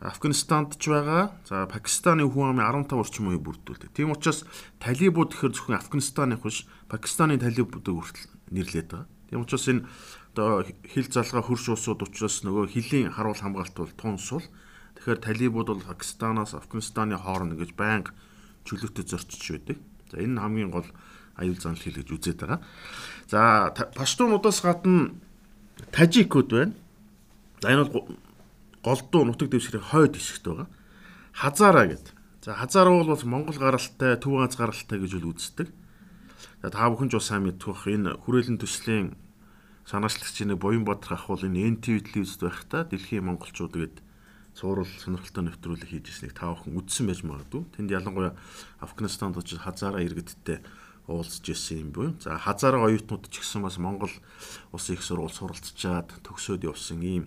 Афганистанд 0.01 0.79
ч 0.79 0.95
байгаа. 0.95 1.35
За 1.43 1.67
Пакистаны 1.67 2.23
хүн 2.23 2.55
амын 2.55 2.87
15 2.87 2.95
орчим 2.95 3.35
үе 3.35 3.39
бүрдүүлдэг. 3.43 3.91
Тийм 3.91 4.15
учраас 4.15 4.47
талибууд 4.79 5.35
гэхэр 5.35 5.51
зөвхөн 5.51 5.83
Афганистаны 5.83 6.39
биш 6.39 6.71
Пакистаны 6.87 7.35
талибуудыг 7.35 7.91
хүртэл 7.99 8.31
нэрлээд 8.55 8.89
байгаа. 8.95 9.11
Тийм 9.27 9.43
учраас 9.43 9.67
энэ 9.67 9.91
одоо 10.39 10.63
хил 10.87 11.11
залгаа 11.11 11.43
хөрш 11.43 11.75
улсууд 11.75 12.07
учраас 12.07 12.47
нөгөө 12.47 12.71
хилийн 12.71 13.11
харуул 13.11 13.43
хамгаалт 13.43 13.75
бол 13.75 13.91
тун 13.99 14.23
сул. 14.23 14.47
Тэгэхээр 15.03 15.19
талибууд 15.19 15.67
бол 15.67 15.83
Пакистанаас 15.83 16.55
Афганистаны 16.55 17.19
хооронд 17.19 17.59
гэж 17.59 17.75
байнга 17.75 18.15
чөлөөтэй 18.71 19.03
зорчиж 19.03 19.43
байдаг. 19.51 19.79
За 20.15 20.23
энэ 20.23 20.39
хамгийн 20.39 20.71
гол 20.71 20.87
аюул 21.39 21.59
занал 21.59 21.79
хэл 21.79 22.03
гэж 22.03 22.09
үзээд 22.11 22.39
байгаа. 22.43 22.61
За 23.31 23.71
паштунуудаас 23.95 24.61
гадна 24.61 25.15
тажикууд 25.95 26.49
байна. 26.51 26.75
За 27.63 27.73
энэ 27.73 27.89
бол 27.89 28.11
голдуу 28.83 29.25
нутаг 29.25 29.49
дэвсгэрийн 29.51 29.87
хойд 29.87 30.19
хэсэгт 30.19 30.45
байгаа. 30.45 30.69
Хазаараа 31.33 31.87
гэдэг. 31.87 32.15
За 32.45 32.55
хазаараа 32.55 32.99
бол 32.99 33.15
бас 33.15 33.25
Монгол 33.25 33.59
гаралтай, 33.59 34.19
Төв 34.19 34.43
Аз 34.43 34.57
гаралтай 34.59 34.99
гэж 34.99 35.13
үл 35.19 35.31
үздэг. 35.31 35.69
За 36.63 36.71
та 36.71 36.91
бүхэн 36.91 37.11
ч 37.11 37.19
бас 37.19 37.31
сайн 37.31 37.47
мэдэх 37.47 37.87
энэ 37.87 38.19
хүрээлэн 38.19 38.59
төслийн 38.59 39.15
санаачлагчийн 39.87 40.59
Буян 40.59 40.85
Баатар 40.85 41.15
ах 41.17 41.31
бол 41.31 41.43
энэ 41.43 41.79
NTV 41.79 42.13
телевизэд 42.13 42.43
байхдаа 42.43 42.83
дэлхийн 42.85 43.25
монголчууд 43.25 43.75
гээд 43.75 43.97
цуурал 44.59 44.87
сонирхолтой 44.87 45.47
нэвтрүүлэг 45.47 45.89
хийж 45.89 46.07
ирснийг 46.11 46.35
та 46.35 46.51
бүхэн 46.51 46.77
үзсэн 46.83 47.07
байж 47.07 47.23
магадгүй. 47.23 47.63
Тэнд 47.79 47.95
ялангуяа 47.95 48.35
Афганистанд 48.83 49.39
очиж 49.39 49.63
хазаараа 49.63 50.03
иргэдтэй 50.03 50.59
уулзж 51.09 51.45
ирсэн 51.49 51.89
юм 51.89 51.91
буй. 51.97 52.09
За 52.21 52.37
хазар 52.37 52.77
оюутнууд 52.77 53.33
ч 53.33 53.41
гэсэн 53.41 53.65
бас 53.65 53.81
Монгол 53.81 54.13
улсын 54.71 54.95
их 54.95 55.03
сургууль 55.03 55.33
суралцчаад 55.33 56.21
төгсөөд 56.23 56.69
явсан 56.69 57.01
ийм 57.01 57.25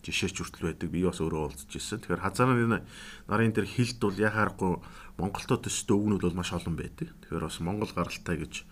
жишээч 0.00 0.40
хүртэл 0.40 0.72
байдаг. 0.72 0.88
Би 0.88 1.04
бас 1.04 1.20
өөрөө 1.20 1.52
уулзж 1.52 1.68
ирсэн. 1.76 2.00
Тэгэхээр 2.00 2.24
хазааны 2.24 2.82
нарын 3.28 3.52
дээр 3.52 3.68
хилд 3.68 4.00
бол 4.00 4.16
яхаарахгүй 4.16 4.72
Монголтой 5.20 5.58
төстэй 5.60 5.92
өвгнүүд 5.92 6.24
бол 6.24 6.38
маш 6.40 6.56
олон 6.56 6.74
байдаг. 6.80 7.12
Тэгэхээр 7.28 7.44
бас 7.44 7.60
Монгол 7.60 7.92
гаралтай 7.92 8.36
гэж 8.40 8.64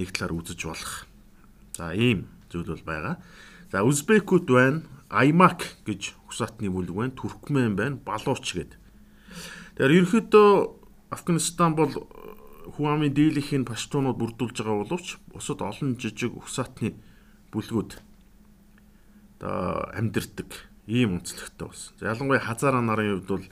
нэг 0.00 0.08
талаар 0.16 0.32
үзэж 0.40 0.60
болох. 0.64 0.94
За 1.76 1.92
ийм 1.92 2.32
зүйл 2.48 2.72
бол 2.72 2.84
байгаа. 2.86 3.20
За 3.68 3.84
Узбекүүд 3.84 4.46
байна, 4.48 4.80
Аймак 5.12 5.76
гэж 5.84 6.16
усаатны 6.30 6.72
бүлэг 6.72 6.94
байна, 6.96 7.12
Туркмен 7.12 7.76
байна, 7.76 8.00
Балууч 8.00 8.56
гэдэг. 8.56 8.78
Тэгэхээр 9.76 9.96
ерөнхийдөө 10.00 10.48
Афганистан 11.12 11.76
бол 11.76 11.92
Хуамын 12.66 13.14
дийлэхийн 13.14 13.62
паштуунууд 13.62 14.18
бүрдүүлж 14.18 14.58
байгаа 14.58 14.82
боловч 14.82 15.22
бусад 15.30 15.62
олон 15.62 15.94
жижиг 15.94 16.34
усаатны 16.34 16.98
бүлгүүд 17.54 18.02
одоо 19.38 19.86
амьдэрдэг 19.94 20.50
ийм 20.90 21.22
онцлогтой 21.22 21.68
болсон. 21.70 21.94
Ялангуяа 22.02 22.42
хазаараа 22.42 22.82
нарын 22.82 23.22
хувьд 23.22 23.30
бол 23.30 23.46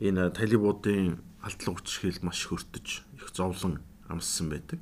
энэ 0.00 0.30
талибуудын 0.36 1.20
алдлан 1.40 1.74
хүчрхийлэл 1.76 2.24
маш 2.24 2.44
хөртөж 2.48 2.86
их 3.16 3.28
зовлон 3.32 3.80
амссан 4.08 4.48
байдаг. 4.52 4.80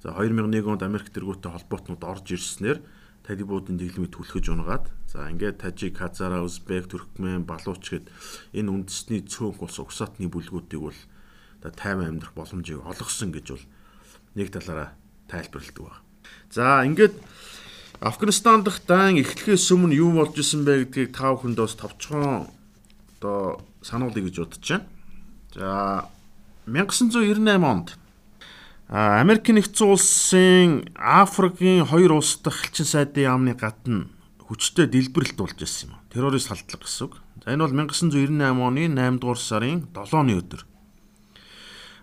За 0.00 0.12
2001 0.16 0.64
онд 0.64 0.82
Америк 0.82 1.12
тэргүүтэй 1.12 1.52
холбоотнууд 1.52 2.04
орж 2.04 2.32
ирснээр 2.32 2.80
талибуудын 3.26 3.80
дэглэмийг 3.80 4.12
түлхэж 4.14 4.44
унгаад 4.54 4.86
за 5.10 5.26
ингээд 5.32 5.58
Тажик, 5.58 5.98
Хазара, 5.98 6.44
Узбек, 6.46 6.86
Туркмен, 6.86 7.42
Балууч 7.42 7.84
гэд 7.90 8.06
энэ 8.54 8.70
үндэсний 8.70 9.26
цөөнх 9.26 9.58
улс 9.66 9.82
угсаатны 9.82 10.30
бүлгүүдийг 10.30 10.80
бол 10.80 11.00
тайван 11.74 12.18
амьдрах 12.18 12.34
боломжийг 12.34 12.84
олгосон 12.84 13.32
гэж 13.32 13.46
бол 13.50 13.64
нэг 14.36 14.52
талаараа 14.52 14.92
тайлбарладаг 15.26 15.78
байна. 15.80 16.02
За 16.50 16.84
ингээд 16.84 17.14
Афганистан 18.00 18.62
дахь 18.62 18.84
дан 18.86 19.16
эхлэхээс 19.16 19.72
өмнө 19.72 19.96
юу 19.96 20.12
болж 20.12 20.36
исэн 20.36 20.68
бэ 20.68 20.84
гэдгийг 20.84 21.16
та 21.16 21.32
бүхэнд 21.32 21.56
бас 21.56 21.74
товчхон 21.80 22.52
одоо 23.16 23.64
сануулъя 23.80 24.28
гэж 24.28 24.36
бодож 24.36 24.60
байна. 24.68 24.84
За 25.56 26.08
1998 26.68 27.64
онд 27.64 27.96
Америк 28.88 29.48
нэгдсэн 29.48 29.88
улсын 29.88 30.70
Африкийн 30.94 31.88
хоёр 31.88 32.20
улс 32.20 32.36
дахь 32.38 32.68
элчин 32.68 32.86
сайдын 32.86 33.26
яамны 33.32 33.56
гадна 33.56 34.06
хүчтэй 34.46 34.86
дэлбэрэлт 34.86 35.34
болж 35.40 35.58
ирсэн 35.58 35.90
юм. 35.90 35.98
Террорист 36.12 36.52
халдлага 36.52 36.84
гэсэн 36.84 37.04
үг. 37.10 37.14
За 37.42 37.50
энэ 37.50 37.66
бол 37.66 37.74
1998 37.90 38.62
оны 38.62 38.86
8 38.92 39.18
дугаар 39.18 39.40
сарын 39.42 39.88
7-ны 39.90 40.38
өдөр. 40.38 40.62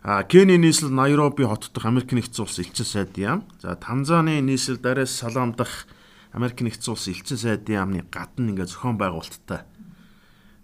А 0.05 0.21
Кени 0.23 0.57
нийслэл 0.57 0.91
Найроби 0.91 1.43
хот 1.47 1.71
дахь 1.73 1.85
Америк 1.85 2.11
нэгдсэн 2.11 2.43
улс 2.43 2.59
элчин 2.59 2.83
сайдын 2.83 3.23
яам. 3.23 3.41
За 3.63 3.71
Танзаны 3.79 4.41
нийслэл 4.43 4.75
Дарес 4.75 5.15
Салам 5.15 5.55
дахь 5.55 5.87
Америк 6.35 6.59
нэгдсэн 6.59 6.91
улс 6.91 7.07
элчин 7.07 7.39
сайдын 7.39 7.79
яамны 7.79 8.03
гадна 8.11 8.51
ингээ 8.51 8.67
зохион 8.67 8.99
байгуулалттай 8.99 9.63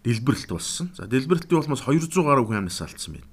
дэлбэрэлт 0.03 0.51
болсон. 0.51 0.91
За 0.91 1.07
дэлбэрэлтийн 1.07 1.55
улмаас 1.55 1.87
200 1.87 2.19
гаруй 2.19 2.51
хүн 2.51 2.67
амнаас 2.67 2.83
алдсан 2.83 3.15
байд. 3.15 3.31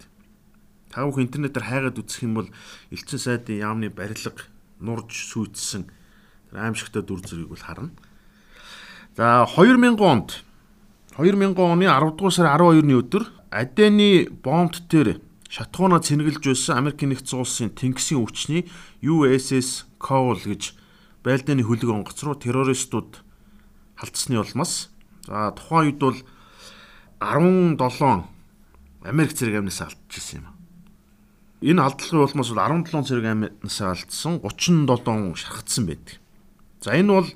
Та 0.95 1.03
бүхэн 1.03 1.27
интернетээр 1.27 1.67
хайгаад 1.67 1.99
үзэх 1.99 2.23
юм 2.23 2.39
бол 2.39 2.49
элчин 2.95 3.19
сайдын 3.19 3.67
яамны 3.67 3.91
барилга 3.91 4.47
нурж 4.79 5.11
сүйдсэн 5.11 5.91
аимшигтай 6.55 7.03
дүр 7.03 7.19
зургийг 7.27 7.51
бол 7.51 7.59
харна. 7.59 7.91
За 9.19 9.43
2000 9.43 9.99
онд 9.99 10.39
2000 11.19 11.59
оны 11.59 11.91
10 11.91 12.15
дугаар 12.15 12.31
сарын 12.31 12.55
12-ны 12.55 12.95
өдөр 12.95 13.25
Адени 13.51 14.31
бомбт 14.31 14.87
дээр 14.87 15.26
шатхууна 15.49 16.03
цэнгэлж 16.03 16.43
байсан 16.43 16.83
Америк 16.83 17.03
нэгдсэн 17.03 17.39
улсын 17.39 17.71
тэнгисийн 17.71 18.23
өвчний 18.23 18.67
USS 19.03 19.87
Cole 20.03 20.43
гэж 20.43 20.75
байлдааны 21.23 21.63
хөлөг 21.63 21.91
онгоц 21.91 22.19
руу 22.27 22.35
террористууд 22.35 23.23
халтсны 23.95 24.43
улмаас 24.43 24.91
за 25.27 25.55
тухайн 25.55 25.95
үед 25.95 25.99
бол 26.03 26.19
17 27.23 27.79
Америк 29.07 29.33
зэрэг 29.39 29.63
амнаас 29.63 29.81
алдчихсан 29.87 30.43
юм. 30.43 30.47
Энэ 31.63 31.83
алдлагын 31.83 32.27
улмаас 32.27 32.51
бол 32.51 32.63
17 32.83 33.07
зэрэг 33.07 33.27
амнаас 33.31 33.79
алдсан 33.81 34.43
37 34.43 35.39
шархагдсан 35.39 35.85
байдаг. 35.87 36.19
За 36.83 36.91
энэ 36.91 37.13
бол 37.15 37.31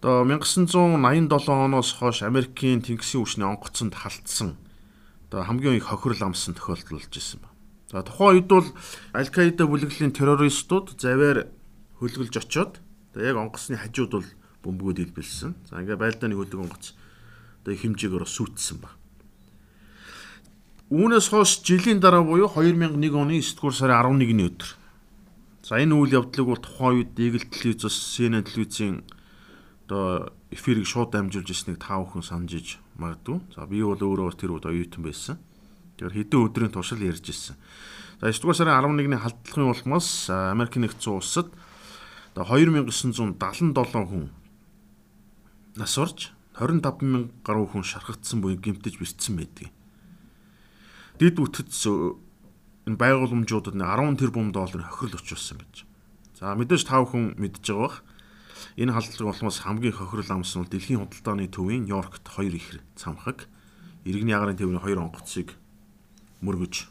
одоо 0.00 0.24
1987 0.24 1.52
оноос 1.52 1.92
хойш 1.92 2.24
Америкийн 2.24 2.80
тэнгисийн 2.80 3.22
өвчний 3.22 3.46
онгоцонд 3.46 3.94
халтсан 3.94 4.56
одоо 5.30 5.42
хамгийн 5.42 5.76
их 5.76 5.90
хохирол 5.90 6.30
амссан 6.30 6.54
тохиолдол 6.54 6.98
болж 6.98 7.14
исэн 7.16 7.40
ба. 7.42 7.50
За 7.90 8.02
тухайн 8.02 8.42
үед 8.42 8.48
бол 8.50 8.66
Аль-Каида 9.14 9.66
бүлэглэлийн 9.66 10.14
террористууд 10.14 10.98
завьар 10.98 11.50
хөлгөлж 11.98 12.34
очоод 12.38 12.78
одоо 13.14 13.22
яг 13.22 13.36
онгоцны 13.36 13.78
хажууд 13.78 14.12
бол 14.12 14.28
бөмбөгөд 14.62 14.98
илбэлсэн. 15.06 15.54
За 15.70 15.82
ингээ 15.82 15.98
байлдааны 15.98 16.34
хөлөг 16.34 16.62
онгоц 16.62 16.94
одоо 17.62 17.74
хэмжээгээр 17.74 18.26
сүйтсэн 18.26 18.78
ба. 18.82 18.90
Үүнээс 20.90 21.26
хойш 21.34 21.66
жилийн 21.66 21.98
дараа 21.98 22.22
буюу 22.22 22.46
2001 22.46 23.10
оны 23.10 23.42
9 23.42 23.58
дугаар 23.58 23.74
сарын 23.74 24.22
11-ний 24.22 24.46
өдөр. 24.46 24.70
За 25.66 25.82
энэ 25.82 25.94
үйл 25.98 26.14
явдлыг 26.22 26.46
бол 26.46 26.62
тухайн 26.62 27.02
үед 27.02 27.18
Eagle 27.18 27.42
телевизээс 27.50 27.96
CNN 28.14 28.46
телевизийн 28.46 29.02
одоо 29.90 30.30
эфирийг 30.54 30.86
шууд 30.86 31.10
дамжуулж 31.10 31.50
ирснийг 31.50 31.82
та 31.82 31.98
бүхэн 31.98 32.22
санаж 32.22 32.54
иж 32.54 32.68
магадгүй. 32.98 33.40
За 33.54 33.66
би 33.66 33.82
бол 33.82 33.96
өөрөө 33.96 34.36
тэр 34.36 34.56
үед 34.56 34.66
оюутан 34.66 35.02
байсан. 35.04 35.36
Тэгэхээр 35.96 36.16
хэдэн 36.16 36.44
өдрийн 36.44 36.72
туршил 36.72 37.00
ярьж 37.00 37.28
ирсэн. 37.28 37.56
За 38.20 38.32
9 38.32 38.40
дугаар 38.40 38.56
сарын 38.56 38.76
11-ний 38.80 39.20
халдлагын 39.20 39.72
улмаас 39.72 40.08
Америк 40.28 40.76
нэгдсэн 40.76 41.12
улсад 41.12 41.48
одоо 42.36 42.44
2977 42.56 43.72
хүн 44.08 44.28
нас 45.76 45.98
орж 45.98 46.32
25 46.56 47.04
мянган 47.04 47.32
гаруй 47.44 47.68
хүн 47.68 47.84
шархагдсан 47.84 48.40
буюу 48.40 48.56
гэмтэж 48.56 48.96
бэрцсэн 48.96 49.36
байдаг. 49.36 49.68
Дид 51.20 51.36
үтц 51.40 51.84
энэ 51.88 52.96
байгууламжуудад 52.96 53.76
10 53.76 54.16
тэрбум 54.20 54.52
долларын 54.52 54.88
хохирол 54.88 55.20
очилсан 55.20 55.60
гэж. 55.60 55.84
За 56.40 56.56
мэдээж 56.56 56.88
тав 56.88 57.12
хүн 57.12 57.36
мэдж 57.36 57.60
байгаа 57.60 57.84
бах. 57.84 57.96
Энэ 58.76 58.92
халдлагын 58.92 59.32
улмаас 59.32 59.58
хамгийн 59.64 59.96
хохирол 59.96 60.30
амсан 60.30 60.62
бол 60.62 60.72
дэлхийн 60.72 61.00
худалдааны 61.00 61.48
төвийн 61.48 61.84
Нью-Йоркт 61.84 62.26
хоёр 62.28 62.54
ихэр 62.54 62.80
цамхаг 62.96 63.48
иргэний 64.04 64.34
агарын 64.36 64.56
төвний 64.56 64.80
хоёр 64.80 65.04
онгоцыг 65.06 65.56
мөргөж 66.40 66.88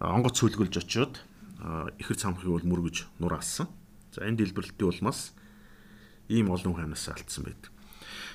онгоц 0.00 0.34
сүлгөлж 0.40 0.74
очиод 0.80 1.20
ихэр 2.00 2.16
цамхыг 2.16 2.48
бол 2.48 2.64
мөргөж 2.64 3.06
нураасан. 3.20 3.68
За 4.14 4.24
энэ 4.24 4.40
дэлбэрэлтийн 4.40 4.88
улмаас 4.88 5.36
ийм 6.28 6.48
олон 6.50 6.74
ханаас 6.74 7.08
алдсан 7.12 7.44
байдаг. 7.44 7.70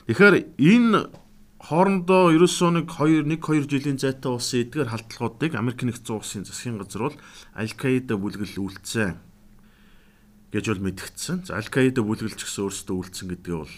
Тэгэхээр 0.06 0.36
энэ 0.62 1.10
хоорондоо 1.58 2.30
ерөөсөө 2.38 2.70
нэг 2.78 2.86
2 2.94 3.26
1 3.26 3.42
2 3.42 3.66
жилийн 3.66 3.98
зайтай 3.98 4.30
улсын 4.30 4.70
эдгээр 4.70 4.94
халдлагуудыг 4.94 5.52
Америк 5.58 5.82
нэгдсэн 5.82 6.16
улсын 6.16 6.46
засгийн 6.46 6.78
газар 6.78 7.10
бол 7.10 7.18
Аль-Каида 7.58 8.14
бүлгэл 8.22 8.62
үйлцэн 8.62 9.18
гэж 10.56 10.72
бол 10.72 10.88
мэдгдсэн. 10.88 11.52
За 11.52 11.60
Аль-Каида 11.60 12.00
бүлгэлч 12.00 12.40
гэсэн 12.40 12.64
өөрсдөө 12.72 12.96
үлдсэн 12.96 13.28
гэдгээ 13.36 13.58
бол 13.60 13.76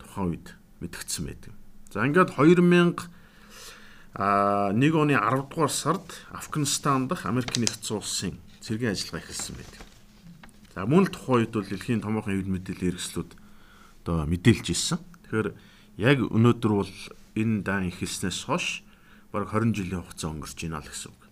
тухайн 0.00 0.28
үед 0.32 0.46
мэдгдсэн 0.80 1.22
байдаг. 1.28 1.52
За 1.92 2.00
ингээд 2.08 2.32
2000 2.40 3.12
а 4.16 4.72
1 4.72 4.94
оны 4.94 5.18
10 5.20 5.52
дугаар 5.52 5.68
сард 5.68 6.06
Афганистан 6.32 7.12
дахь 7.12 7.26
Америк 7.28 7.52
нэгдсэн 7.60 7.98
улсын 8.00 8.38
цэргийн 8.64 8.96
ажиллагаа 8.96 9.20
эхэлсэн 9.20 9.54
байдаг. 9.58 9.82
За 10.72 10.86
мөн 10.86 11.04
л 11.04 11.12
тухайн 11.12 11.44
үед 11.44 11.52
бол 11.52 11.68
дэлхийн 11.68 12.00
томоохон 12.00 12.32
хэвлэл 12.32 12.54
мэдээллийн 12.56 12.94
хэрэгслүүд 12.94 13.30
одоо 14.06 14.24
мэдээлж 14.24 14.66
ирсэн. 14.70 14.98
Тэгэхээр 15.28 15.48
яг 15.98 16.18
өнөөдөр 16.24 16.72
бол 16.72 16.94
энэ 17.34 17.66
дан 17.66 17.90
эхэлснээс 17.90 18.46
хойш 18.48 18.86
бараг 19.34 19.50
20 19.50 19.74
жилийн 19.74 20.00
хугацаа 20.00 20.30
өнгөрч 20.30 20.58
байна 20.62 20.78
л 20.78 20.88
гэсэн 20.88 21.10
үг. 21.10 21.23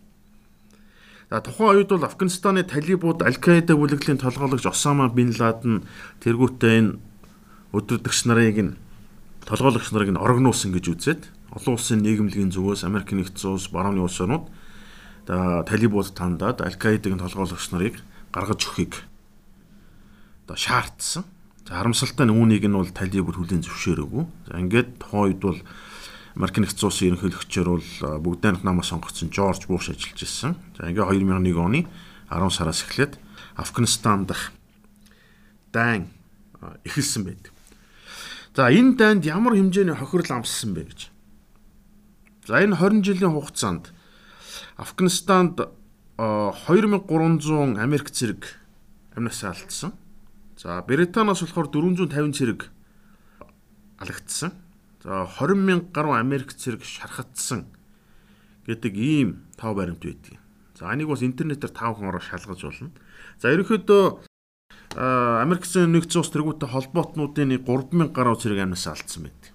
За 1.32 1.40
тухайн 1.40 1.80
үед 1.80 1.88
бол 1.88 2.04
Афганистаны 2.04 2.60
талибууд 2.60 3.24
Аль-Каида 3.24 3.72
бүлэглэлийн 3.72 4.20
толгойлогч 4.20 4.68
Осама 4.68 5.08
бин 5.08 5.32
Ладен 5.32 5.88
тэргүүтээ 6.20 6.76
энэ 6.76 7.00
өдөрдөгч 7.72 8.28
нарыг 8.28 8.60
нь 8.60 8.76
толгойлогч 9.48 9.96
нарыг 9.96 10.12
нь 10.12 10.20
орогнуулсан 10.20 10.76
гэж 10.76 10.84
үзээд 10.92 11.22
олон 11.56 11.80
улсын 11.80 12.04
нийгэмлэгийн 12.04 12.52
зүгээс 12.52 12.84
Америк 12.84 13.16
нэгдсэн 13.16 13.48
улс 13.48 13.72
барууны 13.72 14.04
улс 14.04 14.20
орнууд 14.20 14.44
одоо 15.24 15.64
талибууд 15.64 16.12
тандаад 16.12 16.60
Аль-Каидагийн 16.68 17.24
толгойлогч 17.24 17.64
нарыг 17.72 17.96
гаргаж 18.28 18.68
өгөхийг 18.68 19.00
одоо 20.44 20.56
шаардсан. 20.60 21.24
За 21.64 21.80
харамсалтай 21.80 22.28
нь 22.28 22.36
үүнийг 22.36 22.68
нь 22.68 22.76
бол 22.76 22.92
талибууд 22.92 23.40
хүлээн 23.40 23.64
зөвшөөрөөгүй. 23.64 24.52
За 24.52 24.60
ингээд 24.60 25.00
тухайн 25.00 25.32
үед 25.32 25.40
бол 25.40 25.56
Америк 26.32 26.56
нэгдсэн 26.56 26.86
улсын 26.88 27.08
ерөнхийлөгчөөр 27.12 27.68
бол 27.68 27.88
бүгд 28.24 28.40
найрамд 28.40 28.64
намаас 28.64 28.88
сонгогдсон 28.88 29.28
Жорж 29.28 29.68
Буш 29.68 29.92
ажиллаж 29.92 30.16
ирсэн. 30.16 30.56
За 30.76 30.88
ингээ 30.88 31.04
2001 31.04 31.60
оны 31.60 31.80
10 32.32 32.48
сараас 32.48 32.80
эхлээд 32.88 33.20
Афганистан 33.56 34.24
дахь 34.24 34.52
дайн 35.72 36.08
эхэлсэн 36.88 37.24
байдаг. 37.28 37.52
За 38.56 38.72
энэ 38.72 38.96
дайнд 38.96 39.24
ямар 39.28 39.52
хэмжээний 39.52 39.92
хохирол 39.92 40.40
амссан 40.40 40.72
бэ 40.72 40.88
гэж. 40.88 41.00
За 42.48 42.64
энэ 42.64 42.80
20 42.80 43.04
жилийн 43.04 43.36
хугацаанд 43.36 43.92
Афганистанд 44.76 45.68
2300 46.16 47.76
Америк 47.76 48.08
зэрэг 48.08 48.56
амнасаа 49.16 49.52
алдсан. 49.52 49.92
За 50.56 50.80
Британоос 50.80 51.42
болохоор 51.44 51.68
450 51.68 52.32
зэрэг 52.32 52.70
алагдсан. 53.98 54.52
За 55.02 55.26
20 55.26 55.58
мянга 55.58 55.90
гаруй 55.92 56.20
Америк 56.20 56.54
зэрэг 56.54 56.86
шархагдсан 56.86 57.66
гэдэг 58.66 58.94
ийм 58.94 59.42
тав 59.58 59.74
баримт 59.74 59.98
байдгийг. 59.98 60.38
За 60.78 60.94
энийг 60.94 61.10
бас 61.10 61.22
интернетээр 61.26 61.74
тавхан 61.74 62.06
ороо 62.06 62.22
шалгаж 62.22 62.62
болно. 62.62 62.90
За 63.42 63.50
ерөнхийдөө 63.50 64.30
Америкийн 64.94 65.90
нэгдсэн 65.90 66.22
улс 66.22 66.30
тэргүүтэй 66.30 66.70
холбоотнуудын 66.70 67.50
3000 67.66 68.14
гаруй 68.14 68.38
зэрэг 68.38 68.62
амнасаа 68.62 68.94
алдсан 68.94 69.26
байдаг. 69.26 69.50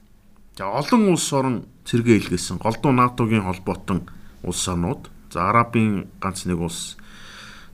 За 0.57 0.67
олон 0.67 1.15
улс 1.15 1.31
орон 1.31 1.69
цэргээ 1.87 2.27
илгээсэн 2.27 2.57
голдуу 2.59 2.91
НАТОгийн 2.91 3.47
холбоотон 3.47 4.09
улс 4.43 4.67
орнууд, 4.67 5.07
за 5.31 5.47
Арабын 5.47 6.09
ганц 6.19 6.43
нэг 6.49 6.59
улс, 6.59 6.97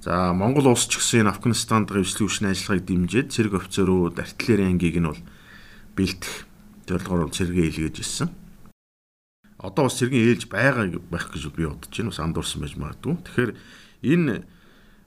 за 0.03 0.35
Монгол 0.35 0.75
улс 0.75 0.85
ч 0.85 0.99
гэсэн 0.99 1.31
Афганистанд 1.31 1.89
гэрчлэлийн 1.89 2.27
хүчний 2.27 2.51
ажиллагааг 2.51 2.83
дэмжиж 2.83 3.27
цэрэг 3.31 3.53
офицерууд, 3.57 4.19
артиллери 4.19 4.67
ангийг 4.67 4.99
нь 4.99 5.07
бол 5.07 5.21
бэлтэх 5.95 6.45
зорилгоор 6.87 7.31
цэргээ 7.31 7.67
илгээж 7.71 7.97
ирсэн. 7.99 8.29
Одоо 9.59 9.87
бас 9.87 9.95
цэргийн 9.95 10.35
ээлж 10.35 10.51
байгаа 10.51 10.91
байх 11.07 11.31
гэж 11.31 11.47
би 11.55 11.63
бодож 11.67 11.91
байна. 11.91 12.11
Бас 12.11 12.19
андуурсан 12.19 12.59
байж 12.61 12.75
магадгүй. 12.75 13.15
Тэгэхээр 13.23 13.51
энэ 14.03 14.43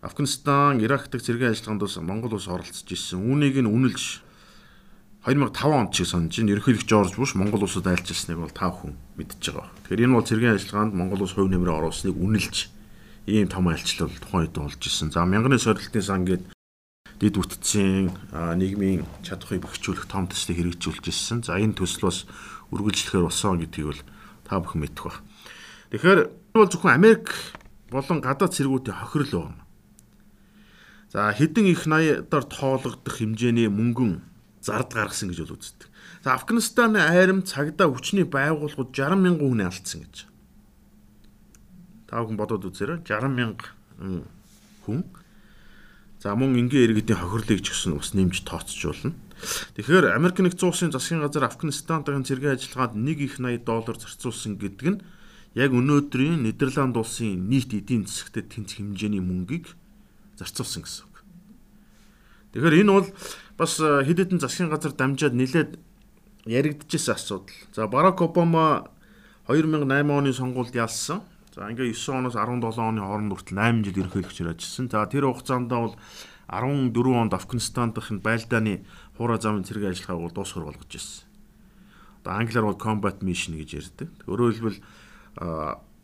Афганистан, 0.01 0.81
Ирак 0.81 1.13
дахь 1.13 1.25
цэргийн 1.25 1.53
ажиллагаанд 1.53 1.83
бас 1.85 1.97
Монгол 2.01 2.35
улс 2.37 2.49
оролцож 2.49 2.89
ирсэн. 2.89 3.21
Үүнийг 3.21 3.61
нь 3.61 3.69
үнэлж 3.69 4.25
2005 5.27 5.75
онд 5.75 5.93
шиг 5.93 6.07
санаж 6.07 6.33
байна. 6.33 6.53
Ерөнхийлөгч 6.57 6.89
Жорж 6.89 7.13
Буш 7.19 7.35
Монгол 7.35 7.67
улсад 7.67 7.91
айлчилсныг 7.91 8.39
бол 8.41 8.55
тав 8.55 8.81
хүн 8.81 8.97
мэдж 9.19 9.43
байгаа. 9.53 9.69
Тэгэхээр 9.85 10.05
энэ 10.07 10.17
бол 10.17 10.25
цэргийн 10.25 10.55
ажиллагаанд 10.57 10.95
Монгол 10.95 11.21
улс 11.27 11.35
хувь 11.35 11.51
нэмрээ 11.51 11.77
оруулсныг 11.77 12.17
үнэлж 12.17 12.57
ийм 13.27 13.51
том 13.51 13.67
айлчлал 13.67 14.09
тухайн 14.09 14.47
үед 14.47 14.55
болж 14.55 14.81
ирсэн. 14.81 15.11
За 15.11 15.27
мянганы 15.27 15.59
сорилтын 15.59 16.01
сан 16.01 16.23
гээд 16.25 16.56
дид 17.21 17.35
үтцийн 17.41 18.13
нийгмийн 18.33 19.09
чадхыг 19.25 19.65
бэхжүүлэх 19.65 20.05
том 20.05 20.29
төслийг 20.29 20.61
хэрэгжүүлж 20.61 21.05
ирсэн. 21.09 21.41
За 21.41 21.57
энэ 21.57 21.77
төсөл 21.77 22.13
бас 22.13 22.29
үргэлжлэхээр 22.73 23.25
болсон 23.25 23.61
гэдгийг 23.65 23.87
бол 23.89 24.03
та 24.45 24.61
бүхэн 24.61 24.81
мэдэх 24.85 25.05
ба. 25.09 25.21
Тэгэхээр 25.97 26.21
бол 26.53 26.69
зөвхөн 26.69 26.93
Америк 26.93 27.33
болон 27.89 28.21
гадаад 28.21 28.53
цэргүүдийн 28.53 29.01
хохирол 29.01 29.49
байна. 29.49 29.65
За 31.09 31.33
хэдэн 31.33 31.73
их 31.73 31.89
80-аар 31.89 32.45
тоологдох 32.45 33.17
хэмжээний 33.17 33.73
мөнгөн 33.73 34.21
зард 34.61 34.93
гаргасан 34.93 35.33
гэж 35.33 35.49
бол 35.49 35.57
үздэг. 35.57 35.89
За 36.21 36.35
Афганистаны 36.37 37.01
айрам 37.01 37.41
цагдаа 37.47 37.89
хүчний 37.89 38.27
байгууллагууд 38.27 38.93
60 38.93 39.25
мянган 39.25 39.49
хүн 39.57 39.65
алдсан 39.65 40.05
гэж. 40.05 40.27
Та 42.11 42.21
бүхэн 42.21 42.37
бодоод 42.37 42.67
үзээрэй 42.67 43.07
60 43.07 43.31
мянга 43.33 43.73
хүн 44.85 45.07
За 46.23 46.35
мөн 46.35 46.57
энгийн 46.57 46.91
иргэдийн 46.91 47.21
хохирлыг 47.21 47.61
ч 47.61 47.73
гэсэн 47.73 48.01
бас 48.01 48.17
нэмж 48.17 48.45
тооцоолно. 48.49 49.13
Тэгэхээр 49.77 50.17
Америк 50.17 50.41
нэгдсэн 50.41 50.69
улсын 50.69 50.91
засгийн 50.93 51.21
газар 51.21 51.45
Афганистан 51.45 52.03
дахин 52.03 52.25
цэргийн 52.25 52.57
ажиллагаанд 52.57 52.97
1 52.97 53.21
их 53.21 53.37
80 53.37 53.69
доллар 53.69 53.97
зарцуулсан 54.01 54.57
гэдэг 54.57 54.87
нь 54.97 55.03
яг 55.53 55.77
өнөөдрийн 55.77 56.41
Нидерланд 56.41 56.97
улсын 56.97 57.49
нийт 57.49 57.73
эдийн 57.77 58.09
засагт 58.09 58.41
тэнц 58.49 58.81
хэмжээний 58.81 59.21
мөнгийг 59.21 59.77
зарцуулсан 60.41 60.89
гэсэн 60.89 61.05
үг. 61.05 61.17
Тэгэхээр 62.57 62.81
энэ 62.81 62.93
бол 62.97 63.09
бас 63.61 63.77
э, 63.81 64.05
хэд 64.09 64.19
хэдэн 64.25 64.41
засгийн 64.41 64.73
газар 64.73 64.97
дамжаад 64.97 65.37
нэлээд 65.37 65.77
яригдчихсэн 66.49 67.13
асуудал. 67.13 67.53
За 67.77 67.85
Барак 67.89 68.25
Обама 68.25 68.89
2008 69.49 69.85
оны 70.09 70.33
сонгуульд 70.33 70.73
ялсан. 70.73 71.21
За 71.57 71.73
ингээ 71.73 71.97
9 71.97 72.21
оноос 72.21 72.37
17 72.37 72.69
оны 72.85 73.01
хооронд 73.01 73.33
хүртэл 73.33 73.57
8 73.57 73.81
жил 73.89 74.05
ерөнхийлөгчөөр 74.05 74.53
ажилласан. 74.53 74.93
За 74.93 75.09
тэр 75.09 75.25
хугацаанд 75.25 75.73
бол 75.73 75.97
14 76.53 76.93
онд 77.17 77.33
Афганистан 77.33 77.97
дахь 77.97 78.13
байлдааны 78.13 78.85
хуура 79.17 79.41
замын 79.41 79.65
цэрэг 79.65 79.89
ажиллагааг 79.89 80.21
бол 80.21 80.37
дуусгар 80.37 80.69
болгож 80.69 80.93
ирсэн. 80.93 81.25
Одоо 82.21 82.33
англиар 82.37 82.69
бол 82.69 82.77
combat 82.77 83.25
mission 83.25 83.57
гэж 83.57 83.73
ярьдаг. 83.73 84.13
Өөрөөр 84.29 84.53
хэлбэл 84.53 84.81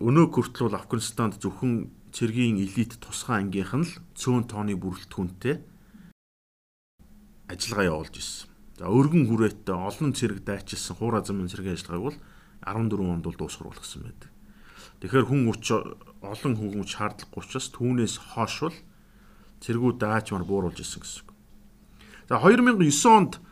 өнөө 0.00 0.26
хүртэл 0.33 0.72
бол 0.72 0.81
Афганистанд 0.81 1.37
зөвхөн 1.37 1.92
цэргийн 2.16 2.57
элит 2.57 2.96
тусгай 2.96 3.44
ангийнх 3.44 3.76
нь 3.76 3.85
л 3.85 3.92
цөөн 4.16 4.48
тооны 4.48 4.72
бүрэлдэхүүнтэй 4.81 5.61
ажиллагаа 7.53 7.92
явуулж 7.92 8.14
ирсэн. 8.16 8.48
За 8.81 8.88
өргөн 8.88 9.29
хүрээтэй 9.29 9.76
олон 9.76 10.16
цэрэг 10.16 10.48
дайчилсан 10.48 10.96
хуура 10.96 11.20
замын 11.20 11.53
цэргийн 11.53 11.76
ажиллагааг 11.76 12.09
бол 12.09 12.16
14 12.64 13.05
онд 13.05 13.24
бол 13.29 13.37
дуусгар 13.37 13.68
болгосон 13.68 14.09
байдаг. 14.09 14.32
Тэгэхээр 15.02 15.26
хүн 15.26 15.50
хүч 15.50 15.66
олон 16.22 16.52
хүн 16.54 16.70
хүч 16.78 16.90
шаардлагагүй 16.94 17.42
учраас 17.42 17.68
түүнээс 17.74 18.14
хойш 18.38 18.54
бол 18.62 18.78
цэргүүд 19.58 19.98
даачмаар 19.98 20.46
бууруулж 20.46 20.78
исэн 20.78 21.02
гэсэн. 21.02 21.26
За 22.30 22.38
2009 22.38 22.86
онд 23.10 23.42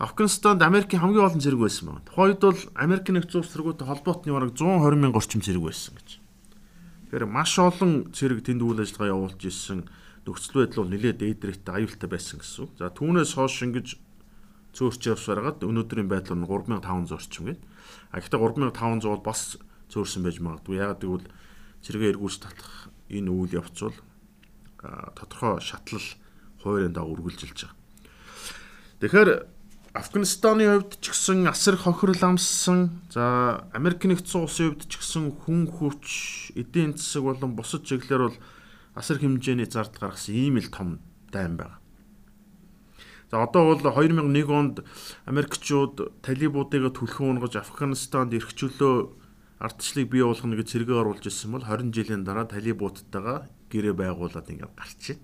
Афганистанд 0.00 0.64
Америкийн 0.64 1.04
хамгийн 1.04 1.28
олон 1.28 1.44
цэрэг 1.44 1.60
байсан 1.60 1.92
байна. 1.92 2.08
Тухайд 2.08 2.40
бол 2.40 2.60
Америкийн 2.72 3.20
нэгдсэн 3.20 3.40
улс 3.44 3.52
цэргүүдтэй 3.52 3.84
холбоотны 3.84 4.32
бараг 4.32 4.56
120 4.56 4.96
мянган 4.96 5.20
орчим 5.20 5.44
цэрэг 5.44 5.60
байсан 5.60 5.92
гэж. 6.00 6.08
Тэгэхээр 7.12 7.26
маш 7.28 7.52
олон 7.60 8.08
цэрэг 8.08 8.48
тэнд 8.48 8.64
үйл 8.64 8.80
ажиллагаа 8.80 9.12
явуулж 9.12 9.40
исэн 9.44 9.92
нөхцөл 10.24 10.64
байдал 10.64 10.88
бол 10.88 10.92
нэлээд 10.96 11.20
дээдрэхтэй 11.20 11.74
аюултай 11.84 12.08
байсан 12.08 12.40
гэсэн. 12.40 12.80
За 12.80 12.88
түүнээс 12.88 13.36
хойш 13.36 13.60
ингэж 13.60 13.88
цөөрч 14.72 15.02
явсараад 15.08 15.64
өнөөдрийн 15.64 16.08
байдал 16.08 16.36
нь 16.36 16.48
3500 16.48 17.12
орчим 17.12 17.44
гээд. 17.52 17.60
А 18.12 18.20
гэхдээ 18.20 18.40
3500 18.40 19.04
бол 19.04 19.24
бас 19.24 19.56
зөөрсөн 19.92 20.22
байж 20.24 20.38
магадгүй. 20.40 20.80
Ягаад 20.80 21.02
гэвэл 21.02 21.26
цэргээ 21.84 22.12
эргүүлж 22.16 22.36
татах 22.40 22.92
энэ 23.08 23.30
үйл 23.32 23.56
явц 23.56 23.78
бол 23.82 23.98
тодорхой 25.16 25.60
шатлал 25.60 26.08
хуулийн 26.62 26.92
дагуу 26.92 27.18
үргэлжилж 27.18 27.66
байгаа. 27.66 27.76
Тэгэхээр 29.00 29.30
Афганистаны 29.98 30.64
хувьд 30.68 31.00
ч 31.00 31.10
гэсэн 31.10 31.48
асар 31.48 31.74
хохирол 31.74 32.22
амссан. 32.22 33.02
За 33.10 33.64
Америк 33.72 34.04
нэгдсэн 34.04 34.44
улсын 34.44 34.76
хувьд 34.76 34.84
ч 34.86 35.00
гэсэн 35.00 35.32
хүн 35.42 35.66
хүч, 35.66 36.04
эдийн 36.54 36.94
засаг 36.94 37.24
болон 37.24 37.56
бусад 37.56 37.88
чиглэлээр 37.88 38.22
бол 38.28 38.38
асар 38.94 39.18
хэмжээний 39.18 39.66
зард 39.66 39.96
гаргасан 39.96 40.34
ийм 40.36 40.60
л 40.60 40.70
том 40.70 41.00
дайм 41.32 41.56
байна. 41.56 41.80
За 43.30 43.42
одоо 43.42 43.74
бол 43.74 43.80
2001 43.80 44.50
онд 44.52 44.84
Америкчууд 45.24 46.22
талибуудыг 46.22 46.92
түлхэн 46.92 47.38
унгаж 47.38 47.56
Афганистанд 47.56 48.36
эрхчлөө 48.36 48.96
ардчлалыг 49.58 50.08
бий 50.10 50.22
болгоно 50.22 50.54
гэж 50.54 50.68
зэрэгээ 50.70 50.98
оруулж 51.02 51.24
ирсэн 51.26 51.50
бол 51.50 51.66
20 51.66 51.90
жилийн 51.90 52.22
дараа 52.22 52.46
талибуудтайгаа 52.46 53.50
гэрээ 53.70 53.94
байгуулад 53.94 54.46
ингээд 54.46 54.74
гарч 54.78 55.02
ийн. 55.14 55.20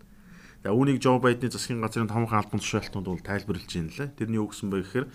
За 0.66 0.74
үүнийг 0.74 0.98
Жо 0.98 1.22
Байдны 1.22 1.52
засгийн 1.52 1.78
газрын 1.78 2.10
томхон 2.10 2.42
албан 2.42 2.58
тушаалтнууд 2.58 3.06
бол 3.06 3.22
тайлбарлаж 3.22 3.70
байна 3.70 3.94
лээ. 3.94 4.16
Тэрний 4.18 4.40
юу 4.42 4.50
гэсэн 4.50 4.68
бэ 4.72 4.82
гэхээр 4.82 5.06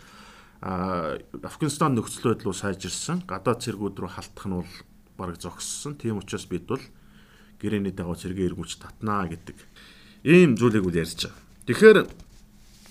а 0.62 1.18
Афганистан 1.44 1.96
нөхцөл 2.00 2.32
байдал 2.32 2.56
сайжирсан. 2.56 3.28
Гадаад 3.28 3.64
цэргүүд 3.64 3.96
рүү 4.00 4.12
халтах 4.14 4.46
нь 4.48 4.56
бол 4.56 4.74
бараг 5.20 5.42
зогссон. 5.42 6.00
Тийм 6.00 6.24
учраас 6.24 6.48
бид 6.48 6.70
бол 6.70 6.84
гэрээний 7.60 7.92
дагуу 7.92 8.16
цэргээ 8.16 8.56
эргүүлж 8.56 8.80
татнаа 8.80 9.28
гэдэг 9.28 9.58
ийм 10.24 10.56
зүйлийг 10.56 10.88
үл 10.88 11.00
ярьж 11.00 11.28
байгаа. 11.28 11.44
Тэгэхээр 11.68 11.98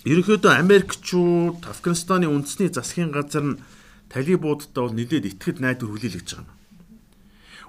ерөнхийдөө 0.08 0.52
Америкчууд 0.60 1.60
Афганистаны 1.68 2.28
үндэсний 2.28 2.68
засгийн 2.68 3.12
газар 3.12 3.44
нь 3.44 3.56
талибуудтай 4.12 4.82
бол 4.82 4.94
нэлээд 4.96 5.24
итгэд 5.36 5.60
найдвар 5.60 5.90
хүлээлгэж 5.92 6.28
байгаа 6.34 6.44
юм. 6.44 6.56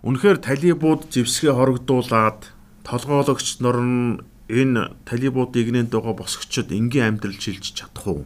Үнэхээр 0.07 0.37
талибууд 0.39 1.11
зэвсгээ 1.11 1.53
хорогдуулаад 1.55 2.51
толгоологч 2.87 3.59
нор 3.59 3.77
нь 3.83 4.23
энэ 4.47 4.95
талибуудыг 5.03 5.67
нэгэн 5.67 5.91
байгаа 5.91 6.15
босгочод 6.15 6.71
энгийн 6.71 7.19
амьдрал 7.19 7.35
шилжиж 7.35 7.75
чадах 7.75 8.07
уу? 8.07 8.23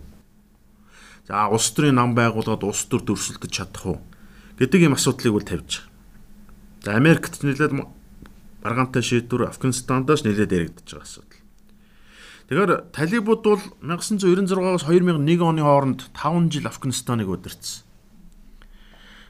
За 1.28 1.49
улс 1.49 1.73
төрийн 1.73 1.97
нам 1.97 2.13
байгуулад 2.13 2.62
улс 2.62 2.86
төр 2.86 3.02
дөрсөлдөж 3.02 3.52
чадах 3.52 3.86
уу? 3.89 3.99
гэдэг 4.60 4.86
юм 4.86 4.93
асуудлыг 4.93 5.34
үл 5.34 5.43
тавьж 5.45 5.82
байгаа. 5.82 5.91
За 6.84 6.89
Америкт 6.95 7.41
нэлээд 7.41 7.73
баргаантай 8.62 9.02
шийдвэр 9.02 9.49
Афганистандаас 9.49 10.23
нэлээд 10.23 10.52
яригдж 10.54 10.88
байгаа 10.93 11.04
асуудал. 11.04 11.41
Тэгэхээр 12.47 12.71
талибууд 12.93 13.41
бол 13.43 13.63
1996-аас 13.82 14.86
2001 14.86 15.41
оны 15.41 15.62
хооронд 15.63 16.06
5 16.13 16.54
жил 16.54 16.67
Афганистаныг 16.69 17.28
удирдсан 17.28 17.83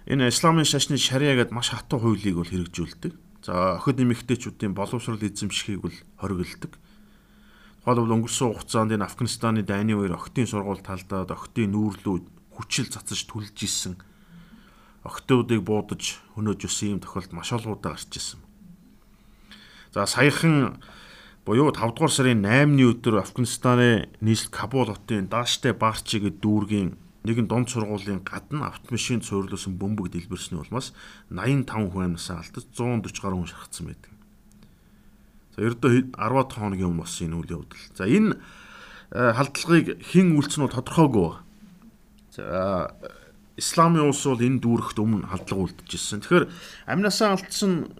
энэ 0.07 0.27
исламын 0.27 0.67
шашны 0.67 0.99
шариа 0.99 1.39
гэдэг 1.39 1.55
маш 1.55 1.71
хатуу 1.71 1.99
хуулийг 1.99 2.35
бол 2.35 2.49
хэрэгжүүлдэг. 2.49 3.13
За 3.43 3.79
охид 3.79 3.99
эмэгтэйчүүдийн 4.03 4.75
боловсрол 4.75 5.19
эзэмшихийг 5.19 5.83
бол 5.83 5.97
хориглодог. 6.19 6.75
Тухайлбал 7.83 8.15
өнгөрсөн 8.19 8.55
хугацаанд 8.55 8.95
энэ 8.95 9.07
Афганистаны 9.07 9.63
дайны 9.67 9.95
үеэр 9.95 10.15
охидын 10.15 10.47
сургууль 10.47 10.79
талдаад 10.79 11.31
охидын 11.35 11.75
нүүрлүү 11.75 12.15
хүчил 12.55 12.87
цацаж 12.87 13.27
түлж 13.27 13.55
исэн. 13.59 13.99
Охидуудыг 15.03 15.59
буудаж 15.67 16.19
хөнөөж 16.39 16.63
өссөн 16.63 16.95
юм 16.95 16.99
тохиолдол 17.03 17.35
маш 17.35 17.51
олгуудаа 17.51 17.99
гарч 17.99 18.15
исэн. 18.15 18.39
За 19.91 20.07
саяхан 20.07 20.79
буюу 21.43 21.75
5 21.75 21.91
дугаар 21.91 22.13
сарын 22.15 22.39
8-ны 22.47 22.87
өдөр 22.87 23.19
Афганистаны 23.19 24.07
нийслэл 24.23 24.55
Кабул 24.55 24.87
хотын 24.87 25.27
Дааштай 25.27 25.75
Барчи 25.75 26.23
гэдэг 26.23 26.39
дүүргийн 26.39 26.95
нэгэн 27.23 27.47
дунд 27.47 27.71
сургуулийн 27.71 28.23
гадна 28.27 28.67
автомашин 28.67 29.23
цуурлуулсан 29.23 29.79
бөмбөг 29.79 30.11
дэлбэрсний 30.11 30.59
улмаас 30.59 30.91
85 31.31 31.91
хүн 31.91 32.19
амьсаа 32.19 32.43
алдаж 32.43 32.65
140 32.75 33.23
гаруй 33.23 33.39
хүн 33.39 33.51
шархсан 33.51 33.87
байдаг. 33.87 34.11
За 35.55 35.61
ердөө 35.63 36.11
10 36.19 36.51
хоногийн 36.51 36.89
өмнө 36.91 37.03
болсон 37.07 37.27
энэ 37.31 37.37
үйл 37.39 37.55
явдал. 37.63 37.83
За 37.95 38.03
энэ 38.03 38.35
халдлагыг 39.13 40.03
хэн 40.03 40.35
үйлцэн 40.35 40.67
бол 40.67 40.75
тодорхойгүй. 40.75 41.31
За 42.35 42.91
исламын 43.55 44.09
улс 44.09 44.25
бол 44.25 44.41
энэ 44.41 44.59
дүүрэгт 44.59 44.97
өмнө 44.97 45.29
халдлага 45.29 45.69
үлдэжсэн. 45.69 46.25
Тэгэхээр 46.25 46.49
амнасаа 46.89 47.37
алдсан 47.37 47.93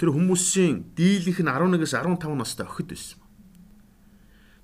тэр 0.00 0.16
хүмүүсийн 0.16 0.96
дийлэнх 0.96 1.44
нь 1.44 1.52
11-ээс 1.52 1.92
15 1.92 2.32
настай 2.32 2.64
охид 2.64 2.88
байсан. 2.96 3.19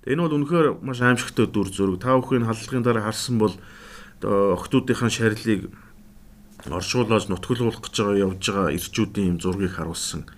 Энэ 0.06 0.22
бол 0.22 0.38
үнэхээр 0.38 0.86
маш 0.86 1.02
аимшигтай 1.02 1.50
дүр 1.50 1.66
зураг. 1.66 1.98
Та 1.98 2.14
бүхэн 2.14 2.46
халдлагын 2.46 2.86
дараа 2.86 3.10
харсан 3.10 3.42
бол 3.42 3.54
охтуудынхаа 4.22 5.10
шарилыг 5.10 5.74
оршуулж 6.70 7.26
нутгалуулах 7.26 7.82
гэж 7.82 7.94
байгаа 7.98 8.22
явж 8.30 8.42
байгаа 8.46 8.74
ирчүүдийн 8.78 9.28
юм 9.34 9.38
зургийг 9.42 9.74
харуулсан. 9.74 10.30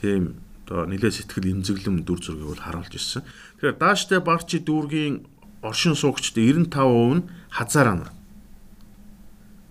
Тийм 0.00 0.36
одоо 0.68 0.84
нэлээд 0.84 1.16
сэтгэл 1.16 1.52
имзэглэм 1.58 2.04
дүр 2.04 2.20
зургийг 2.20 2.52
бол 2.52 2.60
харуулж 2.60 2.92
ирсэн. 2.92 3.24
Тэгэхээр 3.58 3.80
дааштай 3.80 4.20
барчи 4.20 4.60
дүүргийн 4.60 5.24
оршин 5.64 5.96
суугчдын 5.96 6.68
95% 6.70 7.16
нь 7.16 7.28
хазаар 7.50 7.88
анаа. 7.88 8.12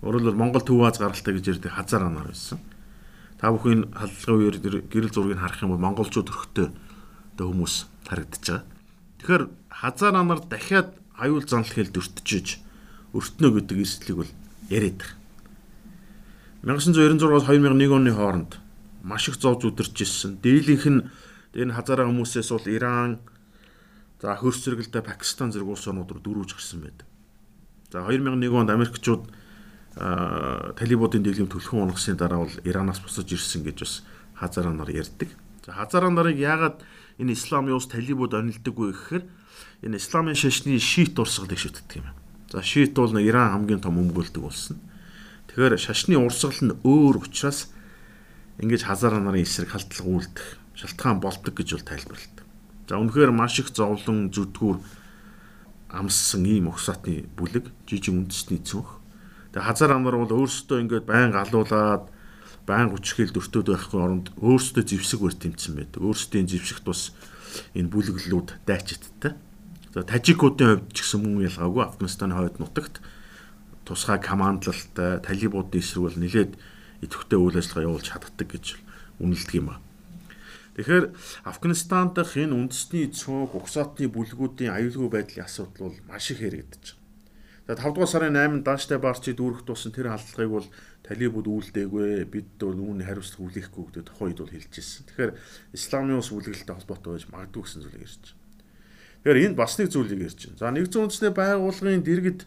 Өөрөөр 0.01 0.35
Монгол 0.35 0.65
Төв 0.65 0.83
Аз 0.83 0.97
гаралтай 0.97 1.37
гэж 1.37 1.59
ярьдаг 1.59 1.73
хазаар 1.73 2.09
анаар 2.09 2.33
байсан. 2.33 2.59
Та 3.39 3.53
бүхэн 3.53 3.93
халдлагын 3.95 4.37
үеэр 4.41 4.57
гэрэл 4.89 5.13
зургийг 5.13 5.39
харах 5.39 5.63
юм 5.63 5.73
бол 5.77 5.85
монголчууд 5.85 6.27
өрхтөө 6.27 6.67
одоо 7.37 7.45
хүмүүс 7.47 7.75
харагдаж 8.09 8.43
байгаа. 8.43 8.78
Тэгэхээр 9.19 9.43
хазаар 9.69 10.15
анаар 10.15 10.39
дахиад 10.39 10.95
аюул 11.19 11.43
занал 11.43 11.67
хэл 11.67 11.91
дөртөж 11.91 12.59
өртнө 13.13 13.47
гэдэг 13.59 13.77
эрсдлийг 13.83 14.17
бол 14.23 14.31
яриад 14.71 15.03
байгаа. 15.03 15.19
1996-аас 16.63 17.47
2001 17.47 17.91
оны 17.91 18.11
хооронд 18.15 18.59
маш 19.03 19.29
их 19.29 19.39
зовж 19.39 19.65
удирч 19.65 20.01
ирсэн. 20.01 20.39
Дийлийнх 20.43 20.85
нь 20.87 21.01
энэ 21.55 21.73
хазаараа 21.73 22.07
хүмүүсээс 22.07 22.49
бол 22.51 22.67
Иран, 22.67 23.19
за 24.21 24.35
хөрс 24.35 24.63
зэрэгэлдээ 24.63 25.03
Пакистан 25.03 25.51
зэрэг 25.51 25.67
улс 25.67 25.87
орнууд 25.87 26.11
руу 26.11 26.23
дөрвж 26.23 26.55
гэрсэн 26.55 26.79
байдаг. 26.83 27.07
За 27.91 28.03
2001 28.03 28.51
онд 28.51 28.69
Америкчууд 28.69 29.23
талибуудын 29.95 31.23
дэглэм 31.23 31.47
төлхөн 31.47 31.87
унгасны 31.87 32.15
дараа 32.15 32.43
бол 32.43 32.55
Иранаас 32.63 32.99
босож 32.99 33.31
ирсэн 33.31 33.63
гэж 33.63 33.77
бас 33.79 33.93
хазаараа 34.35 34.75
нар 34.75 34.91
ярьдаг. 34.91 35.31
За 35.65 35.73
хазаараа 35.73 36.11
нарыг 36.11 36.37
яагаад 36.37 36.83
энэ 37.19 37.35
исламын 37.35 37.75
улс 37.75 37.91
талибууд 37.91 38.33
онилдоггүй 38.33 38.95
гэхээр 38.95 39.23
энэ 39.83 39.99
исламын 39.99 40.39
шашны 40.39 40.79
шиит 40.79 41.19
урсгалыг 41.19 41.59
шүтдэг 41.59 41.99
юм. 41.99 42.07
За 42.49 42.63
шиит 42.63 42.95
бол 42.95 43.11
Иран 43.19 43.51
хамгийн 43.53 43.83
том 43.83 43.99
өмгөөлдөг 43.99 44.41
болсон. 44.41 44.79
Тэгэхээр 45.51 45.77
шашны 45.77 46.15
урсгал 46.17 46.55
нь 46.63 46.79
өөр 46.81 47.21
учраас 47.21 47.69
ингэж 48.57 48.87
хазаараа 48.87 49.19
нарын 49.19 49.43
эсрэг 49.43 49.75
халдлага 49.75 50.09
үлдэх 50.09 50.47
шалтгаан 50.73 51.19
болдог 51.19 51.53
гэж 51.53 51.75
бол 51.75 51.85
тайлбарладаг. 51.85 52.45
За 52.87 52.97
үнэхээр 52.97 53.31
маш 53.35 53.59
их 53.59 53.69
зовлон 53.75 54.31
зүдгүүр 54.31 54.77
амссан 55.89 56.45
ийм 56.45 56.69
угсаатны 56.69 57.27
бүлэг 57.35 57.67
жижиг 57.89 58.13
үндэсний 58.13 58.61
цүнх. 58.61 59.01
Тэгээ 59.53 59.65
хазар 59.65 59.91
амар 59.97 60.21
бол 60.21 60.45
өөрсдөө 60.45 60.77
ингээд 60.85 61.05
байн 61.09 61.33
галуулаад 61.33 62.09
байн 62.69 62.93
хүчгээл 62.93 63.33
дөртөөд 63.33 63.67
байхгүй 63.73 63.97
оронд 63.97 64.27
өөрсдөө 64.37 64.83
зевсэг 64.85 65.25
бэр 65.25 65.33
тэмцсэн 65.33 65.73
байдаг. 65.73 66.05
Өөрсдийн 66.05 66.45
зевсэгт 66.45 66.85
бас 66.85 67.17
энэ 67.73 67.89
бүлэглүүд 67.89 68.61
дайчидтай. 68.69 69.33
За 69.97 70.05
тажикуудын 70.05 70.85
хувьд 70.85 70.93
ч 70.93 71.01
гэсэн 71.01 71.19
мөн 71.25 71.49
ялгаагүй 71.49 71.81
Афганистаны 71.81 72.37
хойд 72.37 72.61
нутагт 72.61 73.01
тусгай 73.89 74.21
командлалтай 74.21 75.17
талибуудын 75.25 75.81
эсрэг 75.81 76.05
бол 76.05 76.17
нэлээд 76.21 76.53
идэвхтэй 77.01 77.39
үйл 77.41 77.57
ажиллагаа 77.57 77.87
явуулж 77.89 78.05
чаддаг 78.05 78.47
гэж 78.53 78.65
үнэлдэг 79.17 79.57
юм 79.57 79.73
а. 79.73 79.81
Тэгэхээр 80.77 81.05
Афганистан 81.49 82.13
дахь 82.13 82.37
энэ 82.37 82.53
үндэсний 82.53 83.09
цөөнх 83.09 83.57
угсаатны 83.57 84.05
бүлгүүдийн 84.13 84.77
аюулгүй 84.77 85.09
байдлын 85.09 85.49
асуудал 85.49 85.89
бол 85.89 85.97
маш 86.05 86.29
их 86.29 86.45
хэрэгдэж 86.45 86.85
байгаа. 86.93 86.99
За 87.69 87.75
5 87.75 87.93
дугаар 87.97 88.09
сарын 88.13 88.37
8-нд 88.37 88.65
Дааштай 88.65 88.97
Барчи 89.01 89.33
дүүрэх 89.33 89.65
туусан 89.65 89.93
тэр 89.93 90.13
халдлагыг 90.13 90.53
бол 90.53 90.67
талибууд 91.09 91.47
үйлдээгүй 91.49 92.29
бид 92.29 92.49
бол 92.61 92.77
үүний 92.77 93.05
хариуцлага 93.09 93.49
хүлээхгүй 93.49 93.83
гэдэг 93.89 94.05
тухайд 94.05 94.37
бол 94.37 94.53
хэлж 94.53 94.73
ирсэн. 94.77 95.03
Тэгэхээр 95.09 95.31
исламын 95.73 96.21
ус 96.21 96.29
бүлэглэлтэй 96.29 96.75
холбоотой 96.77 97.11
байж 97.17 97.25
магадгүй 97.33 97.61
гэсэн 97.65 97.81
зүйлийг 97.81 98.05
ярьж 98.05 98.23
байна. 98.29 98.37
Тэгэхээр 99.25 99.41
энд 99.49 99.57
бас 99.57 99.73
нэг 99.81 99.89
зүйлийг 99.89 100.21
ярьж 100.21 100.39
байна. 100.45 100.61
За 100.61 100.69
нэгдсэн 100.69 101.01
үндэсний 101.01 101.33
байгууллагын 101.33 102.05
дэргэд 102.05 102.41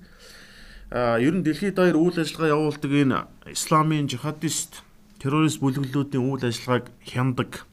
ер 0.94 1.34
нь 1.34 1.42
дэлхийд 1.42 1.74
даяар 1.74 1.98
үйл 1.98 2.22
ажиллагаа 2.22 2.54
явуулдаг 2.54 2.92
энэ 2.94 3.18
исламын 3.50 4.06
жихадист 4.06 4.86
террорист 5.18 5.58
бүлэглэлүүдийн 5.58 6.22
үйл 6.22 6.46
ажиллагааг 6.46 6.86
хяндаг 7.02 7.66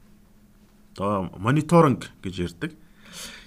одоо 0.98 1.30
мониторинг 1.38 2.10
гэж 2.18 2.34
ярьдаг 2.50 2.74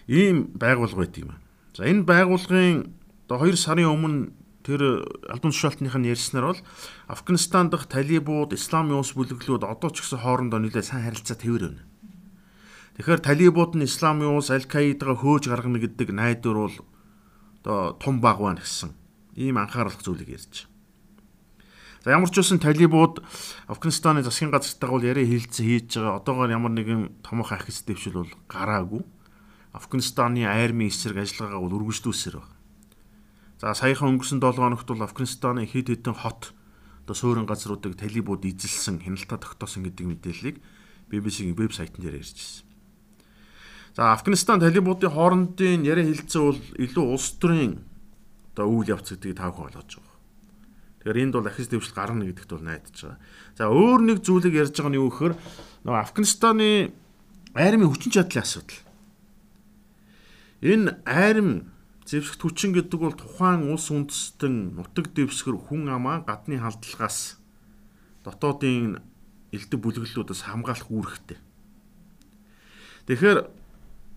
ийм 0.07 0.47
байгууллага 0.55 1.03
байдаг 1.03 1.21
юм. 1.27 1.31
За 1.75 1.83
энэ 1.89 2.07
байгууллагын 2.07 2.93
одоо 3.27 3.37
2 3.43 3.57
сарын 3.57 3.91
өмнө 3.91 4.31
тэр 4.63 5.03
албан 5.27 5.51
тушаалтных 5.51 5.95
нь 5.99 6.07
ярьснаар 6.07 6.55
бол 6.55 6.61
Афганистан 7.11 7.67
дахь 7.69 7.85
талибууд 7.91 8.55
исламын 8.55 9.03
улс 9.03 9.11
бүлэглүүд 9.13 9.67
одоо 9.67 9.89
ч 9.91 10.01
гэсэн 10.01 10.23
хоорондоо 10.23 10.59
нэлээд 10.63 10.87
сайн 10.87 11.03
харилцаа 11.03 11.35
тэвэр 11.35 11.63
байна. 11.67 11.83
Тэгэхээр 12.95 13.21
талибууд 13.27 13.75
нь 13.75 13.83
исламын 13.83 14.31
улс 14.31 14.49
аль-Каидагаа 14.55 15.19
хөөж 15.19 15.51
гаргана 15.51 15.83
гэдэг 15.83 16.09
найдвар 16.15 16.57
бол 16.63 16.77
одоо 17.59 17.99
тун 17.99 18.23
баг 18.23 18.39
байна 18.39 18.63
гэсэн 18.63 18.95
ийм 19.35 19.59
анхаарах 19.59 19.99
зүйлийг 19.99 20.31
ярьж. 20.31 20.71
За 22.03 22.11
ямар 22.11 22.31
ч 22.31 22.39
үсэн 22.39 22.59
талибууд 22.59 23.23
Афганистаны 23.67 24.23
засгийн 24.23 24.51
газартайгаа 24.51 24.95
бол 24.95 25.07
яриа 25.07 25.23
хилцэн 25.23 25.63
хийж 25.63 25.97
байгаа. 25.97 26.19
Одоогоор 26.19 26.51
ямар 26.51 26.71
нэгэн 26.75 27.23
томох 27.23 27.55
ахис 27.55 27.81
дэвшил 27.87 28.27
бол 28.27 28.31
гараагүй. 28.51 29.03
Афганистаны 29.71 30.43
армийн 30.43 30.91
эсрэг 30.91 31.23
ажиллагаагаа 31.23 31.63
бол 31.63 31.75
үргэлжлүүлсээр 31.79 32.35
байна. 32.37 32.52
За 33.63 33.71
саяхан 33.71 34.19
өнгөрсөн 34.19 34.43
7 34.43 34.59
хоногт 34.59 34.91
бол 34.91 35.07
Афганистаны 35.07 35.63
хэд 35.63 35.87
хэдэн 35.95 36.19
хот 36.19 36.51
одоо 37.07 37.15
суурин 37.15 37.47
газруудыг 37.47 37.95
талибууд 37.95 38.43
эзэлсэн, 38.43 38.99
хяналтаа 38.99 39.39
тогтоосон 39.39 39.87
гэдэг 39.87 40.03
мэдээллийг 40.03 40.59
BBC-ийн 41.07 41.55
веб 41.55 41.71
сайтн 41.71 42.03
дээр 42.03 42.19
ярьж 42.19 42.43
ирсэн. 42.43 42.67
За 43.95 44.11
Афганистан 44.11 44.59
талибуудын 44.59 45.15
хоорондын 45.15 45.87
яриа 45.87 46.11
хилцээ 46.11 46.43
бол 46.43 46.59
илүү 46.75 47.05
улс 47.07 47.39
төрийн 47.39 47.79
одоо 48.51 48.67
үйл 48.67 48.99
явц 48.99 49.15
гэдгийг 49.15 49.39
та 49.39 49.47
бүхэн 49.47 49.79
ойлгож 49.79 49.95
байгаа. 49.95 50.19
Тэгэхээр 50.99 51.21
энд 51.23 51.33
бол 51.39 51.47
ахис 51.47 51.71
дэвшил 51.71 51.95
гарна 51.95 52.27
гэдэгт 52.27 52.51
бол 52.51 52.67
найдаж 52.67 52.99
байгаа. 52.99 53.19
За 53.55 53.71
өөр 53.71 53.99
нэг 54.11 54.27
зүйлийг 54.27 54.59
ярьж 54.59 54.75
байгаа 54.75 54.91
нь 54.91 54.99
юу 54.99 55.07
гэхээр 55.07 55.33
нөгөө 55.87 56.03
Афганистаны 56.03 56.91
армийн 57.55 57.87
хүчин 57.87 58.11
чадлын 58.11 58.43
асуудал. 58.43 58.83
Энэ 60.59 60.99
арим 61.07 61.71
зэвсэгт 62.03 62.41
хүчин 62.43 62.71
гэдэг 62.75 62.99
бол 62.99 63.15
тухайн 63.15 63.71
улс 63.71 63.87
үндэстэн 63.87 64.75
нутаг 64.75 65.15
дэвсгэр 65.15 65.55
хүн 65.55 65.87
амаа 65.87 66.23
гадны 66.27 66.59
халдлагаас 66.59 67.39
дотоодын 68.27 68.99
элдв 69.55 69.77
бүлэглэлүүдээс 69.79 70.41
хамгаалах 70.49 70.89
үүрэгтэй. 70.91 71.39
Тэгэхээр 73.07 73.39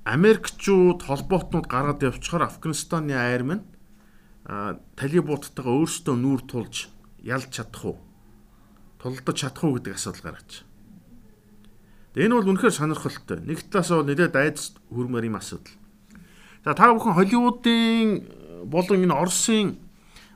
Америкчууд 0.07 1.03
холбоотнууд 1.03 1.67
гаргаад 1.67 2.03
явчихаар 2.03 2.47
Афганистаны 2.47 3.15
арим 3.15 3.51
нь 3.59 3.65
талибуудтайгаа 4.95 5.75
өөрсдөө 5.83 6.15
нүүр 6.15 6.43
тулж 6.47 6.87
ялж 7.27 7.51
чадах 7.51 7.83
уу? 7.91 7.99
Тулдаж 9.03 9.37
чадах 9.43 9.63
уу 9.67 9.75
гэдэг 9.79 9.99
асуудал 9.99 10.23
гаргаж. 10.31 10.63
Энэ 12.15 12.33
бол 12.39 12.51
үнэхээр 12.55 12.79
сонирхолтой. 12.79 13.43
Нэг 13.43 13.67
талаас 13.67 13.91
бол 13.91 14.07
нэлээд 14.07 14.35
айдас 14.39 14.79
хүрмээр 14.89 15.27
юм 15.27 15.37
асуудал. 15.43 15.75
За 16.67 16.75
та 16.75 16.91
бүхэн 16.91 17.15
Холливуудын 17.15 18.09
болон 18.67 19.07
энэ 19.07 19.15
Оросын 19.15 19.79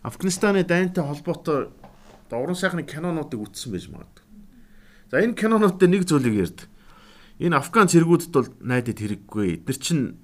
Афганистаны 0.06 0.62
дайнтай 0.62 1.02
холбоотой 1.02 1.74
уран 2.30 2.54
сайхны 2.54 2.86
кинонуудыг 2.86 3.50
үзсэн 3.50 3.74
байж 3.74 3.90
магадгүй. 3.90 4.24
За 5.10 5.18
энэ 5.18 5.34
кинонууд 5.34 5.82
дээр 5.82 5.90
нэг 5.90 6.06
зүйлийг 6.06 6.36
ярьд. 6.38 6.70
Энэ 7.42 7.58
Афган 7.58 7.90
цэргүүдэд 7.90 8.30
бол 8.30 8.46
найдад 8.62 9.02
хэрэггүй. 9.02 9.66
Эдгээр 9.66 9.78
чинь 9.82 10.22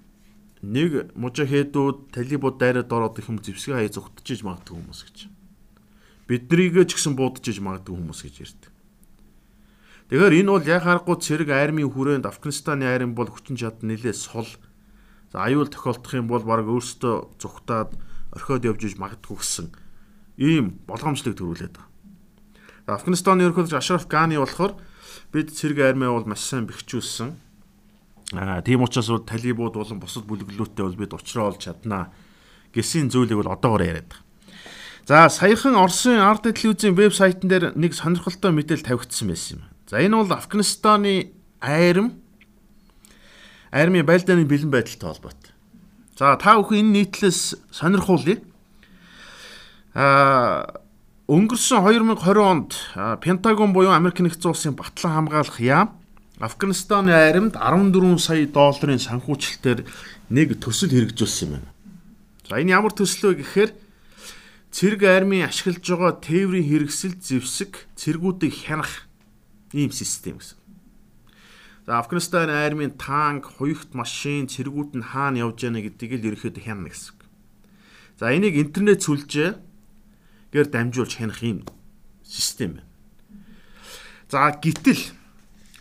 нэг 0.62 1.11
мужахедууд 1.19 2.14
талибууд 2.14 2.55
дайраад 2.62 2.87
ороод 2.87 3.19
их 3.19 3.27
юм 3.27 3.42
зевсгээ 3.42 3.75
хаяа 3.75 3.90
зүгтжиж 3.90 4.47
магадгүй 4.47 4.79
хүмүүс 4.79 5.01
гэж. 5.11 5.19
Биднийгээ 6.31 6.87
ч 6.87 7.03
гэсэн 7.03 7.19
буудажиж 7.19 7.59
магадгүй 7.59 7.99
хүмүүс 7.99 8.21
гэж 8.23 8.35
ярьдаг. 8.47 8.73
Тэгэхээр 10.14 10.38
энэ 10.38 10.55
бол 10.55 10.71
яг 10.71 10.87
харахгүй 10.87 11.19
цэрэг 11.19 11.51
армийн 11.51 11.90
хүрээнд 11.90 12.31
Афганистаны 12.31 12.87
арми 12.87 13.11
бол 13.11 13.27
хүчин 13.27 13.59
чадал 13.59 13.83
нэлээд 13.83 14.14
сул. 14.14 14.47
За 15.33 15.45
аюул 15.47 15.69
тохиолдох 15.69 16.12
юм 16.15 16.27
бол 16.29 16.45
баг 16.45 16.67
өөрсдөө 16.67 17.41
зүгтаад 17.41 17.91
орхиод 18.37 18.65
явж 18.65 18.83
иж 18.87 18.95
магадгүй 19.01 19.37
гэсэн 19.39 19.67
ийм 20.39 20.79
болгоомжлыг 20.87 21.35
төрүүлээд 21.39 21.75
байгаа. 21.77 22.97
Афганистаны 23.01 23.43
ерөнхийлөгч 23.43 23.75
Ашраф 23.75 24.07
Гани 24.07 24.39
болохоор 24.39 24.79
бид 25.33 25.51
цэрэг 25.51 25.83
армиа 25.83 26.15
бол 26.15 26.29
маш 26.29 26.47
сайн 26.47 26.71
бэхжүүлсэн 26.71 27.35
Аа 28.35 28.62
тийм 28.62 28.83
учраас 28.83 29.07
бол 29.07 29.23
талибууд 29.23 29.79
болон 29.79 30.01
бусад 30.03 30.27
бүлэглэлүүдтэй 30.27 30.83
бол 30.83 30.99
бид 30.99 31.15
уулзраа 31.15 31.55
олж 31.55 31.62
чаднаа 31.62 32.11
гэсэн 32.75 33.07
зүйлийг 33.07 33.39
бол 33.39 33.55
одоогоор 33.55 33.87
яриад 33.87 34.11
байгаа. 34.11 34.27
За 35.07 35.31
саяхан 35.31 35.79
Оросын 35.79 36.19
ард 36.19 36.51
телевизийн 36.51 36.99
вебсайтн 36.99 37.47
дээр 37.47 37.79
нэг 37.79 37.95
сонирхолтой 37.95 38.51
мэдээлэл 38.51 38.83
тавигдсан 38.83 39.31
байсан 39.31 39.62
юм. 39.62 39.71
За 39.87 40.03
энэ 40.03 40.19
бол 40.19 40.35
Афганистаны 40.35 41.31
айрам 41.62 42.19
армийн 43.77 44.09
байлдааны 44.09 44.49
бэлэн 44.49 44.73
байдалтай 44.73 45.09
холбоотой. 45.12 45.53
За 46.17 46.37
та 46.41 46.57
бүхэн 46.57 46.81
энэ 46.81 47.12
нийтлээс 47.12 47.61
сонирхуулъя. 47.69 48.41
Аа 49.93 50.81
өнгөрсөн 51.29 51.85
2020 51.85 52.41
онд 52.41 52.73
Пентагон 53.21 53.77
буюу 53.77 53.93
Америк 53.93 54.23
нэгдсэн 54.25 54.51
улсын 54.51 54.79
батлан 54.79 55.27
хамгаалах 55.27 55.61
яам 55.61 55.93
Афганистаны 56.39 57.12
айрамд 57.12 57.57
14 57.57 58.21
сая 58.21 58.47
долларын 58.47 59.01
санхүүжилтээр 59.01 59.89
нэг 60.31 60.61
төсөл 60.61 60.93
хэрэгжүүлсэн 60.93 61.49
юм 61.49 61.53
байна. 61.57 61.71
За 62.45 62.61
энэ 62.61 62.77
ямар 62.77 62.93
төсөл 62.93 63.33
вэ 63.33 63.41
гэхээр 63.41 63.71
цэрэг 64.71 65.03
армийн 65.09 65.49
ашиглаж 65.49 65.81
байгаа 65.81 66.21
тээврийн 66.21 66.69
хэрэгсэл 66.69 67.17
зэвсэг 67.17 67.89
цэргүүдийг 67.97 68.53
хянах 68.53 69.09
ийм 69.73 69.91
систем 69.91 70.37
гэсэн. 70.37 70.61
За 71.87 71.99
Афганистан 71.99 72.51
армийн 72.51 72.99
танк, 72.99 73.46
хуягт 73.46 73.94
машин, 73.94 74.51
цэргүүд 74.51 74.99
нь 74.99 75.07
хаана 75.07 75.46
явж 75.46 75.62
яана 75.62 75.79
гэдгийг 75.79 76.18
л 76.18 76.29
ерөөхдөө 76.35 76.66
хянана 76.66 76.90
гэсэн. 76.90 77.14
За 78.18 78.35
энийг 78.35 78.59
интернет 78.59 79.07
сүлжээ 79.07 79.55
гэр 80.51 80.66
дамжуулж 80.66 81.14
хянах 81.14 81.46
юм 81.46 81.62
систем 82.27 82.83
байна. 82.83 82.90
За 84.27 84.51
гэтэл 84.51 84.99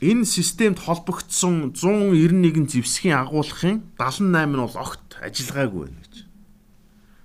энэ 0.06 0.30
системд 0.30 0.78
холбогдсон 0.78 1.74
191 1.74 2.70
зэвсгийн 2.70 3.18
агуулгын 3.26 3.82
78 3.98 4.30
нь 4.30 4.62
бол 4.62 4.78
огт 4.78 5.18
ажиллагаагүй 5.26 5.90
байна 5.90 6.02
гэж. 6.06 6.16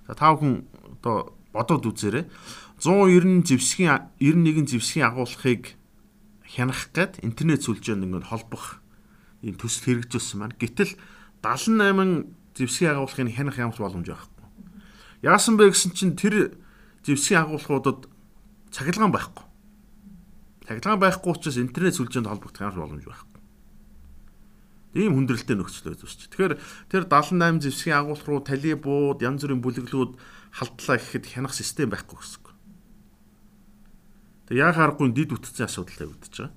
За 0.09 0.13
та 0.17 0.33
бүхэн 0.33 0.65
одоо 0.97 1.37
бодоод 1.53 1.85
үзээрэй. 1.85 2.25
190 2.81 3.45
зэвсгийн 3.45 4.09
91 4.17 4.73
зэвсгийн 4.73 5.05
агуулгыг 5.05 5.77
хянах 6.51 6.91
гээд 6.91 7.23
интернет 7.23 7.63
сүлжээнд 7.63 8.03
ингээд 8.03 8.27
холбох 8.27 8.83
ийм 9.39 9.55
төсөл 9.55 10.03
хэрэгжүүлсэн 10.03 10.37
маань. 10.39 10.59
Гэтэл 10.59 10.99
78 11.39 12.27
зэвсгийн 12.59 12.91
агуулгыг 12.99 13.31
хянах 13.31 13.57
ямар 13.57 13.75
ч 13.75 13.79
боломж 13.79 14.07
байхгүй. 14.11 14.45
Яасан 15.23 15.55
бэ 15.55 15.71
гэсэн 15.71 15.95
чинь 15.95 16.19
тэр 16.19 16.59
зэвсгийн 17.07 17.47
агуулгуудад 17.47 18.11
цахилгаан 18.75 19.15
байхгүй. 19.15 19.45
Цахилгаан 20.67 20.99
байхгүй 20.99 21.31
учраас 21.31 21.57
интернет 21.57 21.95
сүлжээнд 21.95 22.27
холбогдох 22.27 22.61
ямар 22.61 22.75
ч 22.75 22.79
боломж 22.83 23.05
байхгүй. 23.07 23.39
Ийм 24.91 25.15
хүндрэлтэй 25.15 25.55
нөхцөл 25.55 25.95
үүсч. 25.95 26.35
Тэгэхээр 26.35 26.59
тэр 26.91 27.07
78 27.07 27.63
зэвсгийн 27.63 27.95
агуулга 27.95 28.27
руу 28.27 28.43
талибууд, 28.43 29.23
янз 29.23 29.47
бүрийн 29.47 29.63
бүлэглүүд 29.63 30.11
халдлаа 30.51 30.99
гэхэд 30.99 31.31
хянах 31.31 31.55
систем 31.55 31.95
байхгүй 31.95 32.19
гэсэн. 32.19 32.40
Тэг 34.51 34.59
яг 34.59 34.75
харахгүй 34.75 35.15
дид 35.15 35.31
үтцэн 35.31 35.63
асуудал 35.63 35.95
тавигдаж 35.95 36.35
байгаа. 36.35 36.51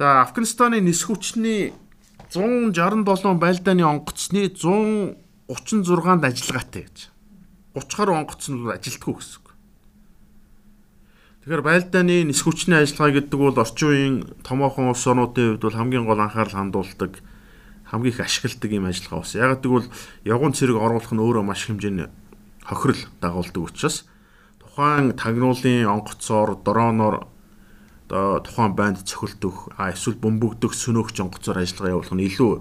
За 0.00 0.24
Афганистаны 0.24 0.80
нис 0.80 1.04
хүчний 1.04 1.76
167 2.32 3.36
байлдааны 3.36 3.84
онгоцны 3.84 4.48
136-нд 4.56 6.24
ажиллагаатай 6.24 6.88
гэж. 6.88 7.12
30 7.76 7.92
гаруй 7.92 8.16
онгоц 8.16 8.40
нь 8.48 8.64
ажилтгүй 8.72 9.20
гэсэн. 9.20 9.44
Тэгэхээр 11.44 11.60
байлдааны 11.60 12.24
нис 12.24 12.40
хүчний 12.40 12.80
ажиллагаа 12.80 13.20
гэдэг 13.20 13.36
бол 13.36 13.60
орчин 13.60 13.88
үеийн 13.92 14.16
томоохон 14.40 14.96
улс 14.96 15.04
орнуудын 15.04 15.60
хувьд 15.60 15.62
бол 15.68 15.76
хамгийн 15.76 16.08
гол 16.08 16.24
анхаарал 16.24 16.56
хандуулдаг 16.56 17.20
хамгийн 17.84 18.16
их 18.16 18.20
ашигладаг 18.24 18.72
юм 18.72 18.88
ажиллагаа 18.88 19.20
бас. 19.20 19.36
Яг 19.36 19.60
гэвэл 19.60 19.92
явган 20.24 20.56
цэрэг 20.56 20.80
оруулах 20.80 21.12
нь 21.12 21.20
өөрөө 21.20 21.44
маш 21.44 21.68
хэмжээний 21.68 22.08
хохирол 22.64 23.04
дагуулдаг 23.20 23.60
учраас 23.60 24.08
тухайн 24.76 25.16
тагнуулын 25.16 25.88
онгоцоор 25.88 26.60
дроноор 26.60 27.26
одоо 28.08 28.40
тухайн 28.44 28.76
банд 28.76 29.08
цохилдох 29.08 29.72
а 29.80 29.88
эсвэл 29.88 30.20
бөмбөгдөх 30.20 30.76
сөнөөгч 30.76 31.16
онгоцоор 31.16 31.64
ажиллагаа 31.64 31.96
явуулах 31.96 32.12
нь 32.12 32.28
илүү 32.28 32.52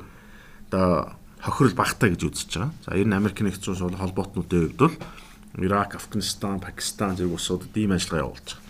одоо 0.71 1.11
хохирол 1.43 1.75
багтаа 1.75 2.15
гэж 2.15 2.21
үзэж 2.23 2.51
байгаа. 2.55 2.71
За 2.87 2.95
энэ 2.95 3.19
Америк 3.19 3.43
нэгдсэн 3.43 3.75
улс 3.75 3.83
бол 3.83 3.99
холбоотнуудын 3.99 4.63
хувьд 4.63 4.79
бол 4.79 4.95
Ирак, 5.59 5.95
Афганистан, 5.99 6.63
Пакистан 6.63 7.19
зэрэг 7.19 7.35
улсуудад 7.35 7.75
ийм 7.75 7.91
ажиллагаа 7.91 8.31
явуулж 8.31 8.47
байгаа. 8.47 8.63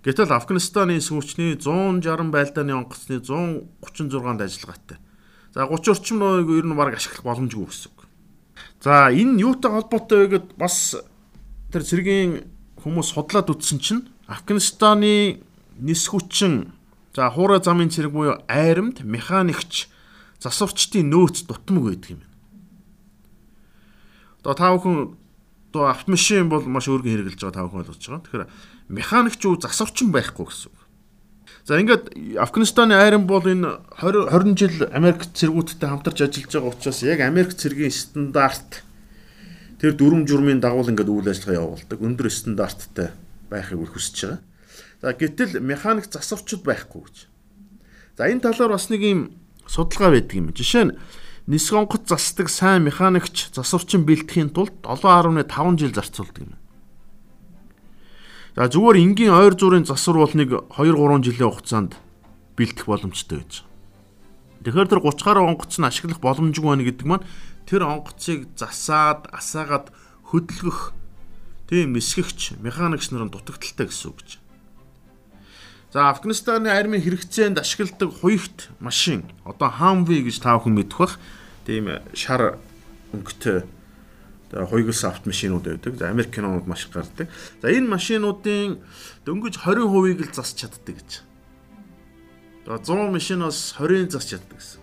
Гэтэл 0.00 0.32
Афганистаны 0.32 0.96
сүүчний 1.04 1.60
160 1.60 2.32
байлдааны 2.32 2.72
онгоцны 2.80 3.20
136-нд 3.20 4.40
ажиллагаатай. 4.40 4.96
За 5.52 5.68
30 5.68 5.92
орчим 5.92 6.16
нөөг 6.16 6.48
ер 6.56 6.64
нь 6.64 6.76
баг 6.80 6.96
ашиглах 6.96 7.28
боломжгүй 7.28 7.68
гэсэн. 7.68 7.92
За 8.80 9.12
энэ 9.12 9.44
юутай 9.44 9.68
холбоотой 9.68 10.18
вэ 10.24 10.28
гэд 10.32 10.46
бас 10.56 10.96
тэр 11.68 11.84
цэргийн 11.84 12.59
хүмүүс 12.82 13.14
судлаад 13.14 13.52
үзсэн 13.52 13.78
чинь 13.78 14.08
Афганистаны 14.26 15.42
нис 15.80 16.02
хүчин 16.08 16.72
за 17.14 17.30
хуурай 17.30 17.60
замын 17.62 17.90
цэрэг 17.90 18.12
буюу 18.12 18.38
айрамд 18.46 19.02
механикч 19.02 19.88
засварчдын 20.40 21.10
нөөц 21.10 21.44
дутмаг 21.48 21.84
байдаг 21.90 22.10
юм. 22.16 22.22
Одоо 24.40 24.54
та 24.54 24.72
бүхэн 24.72 25.16
одоо 25.70 25.84
автомашин 25.90 26.48
бол 26.48 26.64
маш 26.64 26.88
өөргөн 26.88 27.10
хэрэгжилж 27.10 27.42
байгаа 27.42 27.54
та 27.54 27.64
бүхэн 27.66 27.80
ойлгож 27.84 27.98
байгаа. 28.00 28.22
Тэгэхээр 28.24 28.46
механикч 28.88 29.40
уу 29.44 29.60
засварчин 29.60 30.10
байхгүй 30.10 30.46
гэсэн 30.46 30.70
үг. 30.70 30.80
За 31.66 31.78
ингээд 31.78 32.38
Афганистаны 32.40 32.94
айран 32.96 33.26
бол 33.26 33.44
энэ 33.44 33.78
20 34.00 34.32
20 34.32 34.58
жил 34.58 34.74
Америк 34.90 35.28
цэргүүдтэй 35.28 35.88
хамтарч 35.88 36.18
ажиллаж 36.24 36.50
байгаа 36.50 36.72
учраас 36.72 37.02
яг 37.04 37.20
Америк 37.20 37.54
цэргийн 37.54 37.92
стандарт 37.92 38.82
тэр 39.80 39.96
дүрм 39.96 40.28
журмын 40.28 40.60
дагуу 40.60 40.84
ингээд 40.84 41.08
үйл 41.08 41.32
ажиллагаа 41.32 41.64
явуулдаг. 41.64 41.98
Өндөр 41.98 42.28
стандарттай 42.28 43.08
байхыг 43.48 43.88
хүсэж 43.88 44.16
байгаа. 44.20 44.40
За 45.00 45.16
гэтэл 45.16 45.64
механик 45.64 46.12
засварчд 46.12 46.60
байхгүй 46.60 47.00
гэж. 47.08 47.16
За 48.20 48.28
энэ 48.28 48.44
талаар 48.44 48.76
бас 48.76 48.92
нэг 48.92 49.00
юм 49.00 49.20
судалгаа 49.64 50.12
байдаг 50.12 50.36
юм. 50.36 50.52
Жишээ 50.52 50.84
нь 50.84 50.96
нисг 51.48 51.72
онгоц 51.72 52.04
засдаг 52.12 52.52
сайн 52.52 52.84
механикч 52.84 53.56
засварчин 53.56 54.04
бэлтгэхийн 54.04 54.52
тулд 54.52 54.76
7.5 54.84 55.48
жил 55.80 55.96
зарцуулдаг 55.96 56.44
юм. 56.44 56.60
За 58.52 58.68
зүгээр 58.68 59.00
энгийн 59.00 59.32
ойр 59.32 59.56
зургийн 59.56 59.88
засвар 59.88 60.20
бол 60.20 60.34
нэг 60.36 60.52
2 60.76 60.92
3 60.92 61.24
жилийн 61.24 61.48
хугацаанд 61.48 61.96
бэлтэх 62.60 62.84
боломжтой 62.84 63.40
гэж. 63.40 63.69
Тэгэхээр 64.60 64.88
тэр 64.92 65.00
30 65.00 65.24
гаруй 65.24 65.44
онгоц 65.48 65.80
нь 65.80 65.88
ашиглах 65.88 66.20
боломжгүй 66.20 66.68
байна 66.68 66.84
гэдэг 66.84 67.06
маань 67.08 67.24
тэр 67.64 67.88
онгоцыг 67.88 68.52
засаад, 68.60 69.32
асаагаад 69.32 69.88
хөдөлгөх 70.28 70.92
тийм 71.64 71.96
эсгэгч 71.96 72.60
механикч 72.60 73.08
нарын 73.08 73.32
дутагдaltaй 73.32 73.88
гэсэн 73.88 74.12
үг 74.12 74.18
гэж. 74.20 74.30
За 75.96 76.12
Афганистаны 76.12 76.68
армийн 76.70 77.02
хэрэгцээнд 77.02 77.58
ашигладаг 77.58 78.10
хуйгт 78.20 78.70
машин 78.78 79.26
одоо 79.48 79.72
Humvee 79.72 80.22
гэж 80.28 80.44
та 80.44 80.54
бүхэн 80.54 80.76
мэдэх 80.76 80.98
бах. 80.98 81.16
Тийм 81.66 81.90
шар 82.14 82.60
өнгөтэй 83.16 83.66
хуйгалсан 84.52 85.10
автомашинууд 85.10 85.64
байдаг. 85.66 85.98
За 85.98 86.10
Америк 86.10 86.30
кинонууд 86.34 86.66
маш 86.66 86.86
их 86.86 86.94
гардаг. 86.94 87.26
За 87.62 87.70
энэ 87.70 87.90
машинуудын 87.90 88.78
дөнгөж 89.26 89.62
20%-ийг 89.62 90.20
л 90.26 90.34
засч 90.34 90.62
чаддаг 90.62 90.94
гэж. 90.94 91.10
За 92.66 92.78
100 92.78 93.10
машинаас 93.10 93.74
20-ыг 93.78 94.10
засч 94.10 94.36
чаддаг 94.36 94.58
гэсэн. 94.58 94.80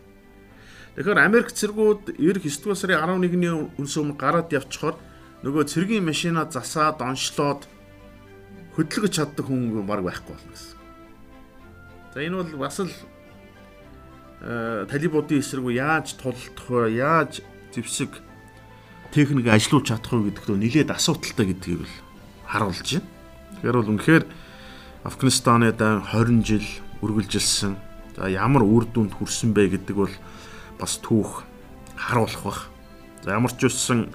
Тэгэхээр 0.98 1.20
Америк 1.22 1.54
цэргүүд 1.54 2.18
99 2.18 2.74
сарын 2.74 3.22
11-ний 3.22 3.54
үнс 3.78 3.94
өмнө 4.02 4.18
гараад 4.18 4.50
явчихоор 4.50 4.98
нөгөө 5.46 5.70
цэргийн 5.70 6.02
машинаа 6.02 6.50
засаад 6.50 6.98
онцлоод 7.06 7.70
хөдөлгөж 8.74 9.14
чаддаг 9.14 9.46
хүн 9.46 9.86
баг 9.86 10.02
байхгүй 10.02 10.34
болно 10.34 10.52
гэсэн. 10.58 10.78
За 12.14 12.20
энэ 12.26 12.42
бол 12.42 12.66
бас 12.66 12.82
л 12.82 12.90
талибуудын 14.42 15.38
эсрэг 15.38 15.70
яаж 15.70 16.18
тулдах 16.18 16.66
вэ? 16.66 16.98
Яаж 16.98 17.46
зэвсэг 17.78 18.10
техник 19.14 19.54
ажилуулж 19.54 19.86
чадах 19.86 20.14
уу 20.14 20.26
гэдэг 20.26 20.50
нь 20.50 20.62
нэлээд 20.66 20.90
асуудалтай 20.94 21.46
гэдгийг 21.54 21.86
л 21.86 21.96
харуулж 22.50 22.82
байна. 22.82 23.06
Тэгэхээр 23.62 23.78
бол 23.78 23.92
үнэхээр 23.94 24.24
Афганистаны 25.06 25.70
дан 25.78 26.02
20 26.02 26.42
жил 26.42 26.66
үргэлжилсэн. 27.02 27.76
За 28.18 28.30
ямар 28.30 28.66
үр 28.66 28.86
дүнд 28.90 29.14
хүрсэн 29.18 29.54
бэ 29.54 29.78
гэдэг 29.78 29.96
бол 29.96 30.14
бас 30.80 30.98
түүх 31.02 31.46
харуулах 31.96 32.44
бах. 32.44 32.62
За 33.22 33.38
ямар 33.38 33.54
ч 33.54 33.70
үсэн 33.70 34.10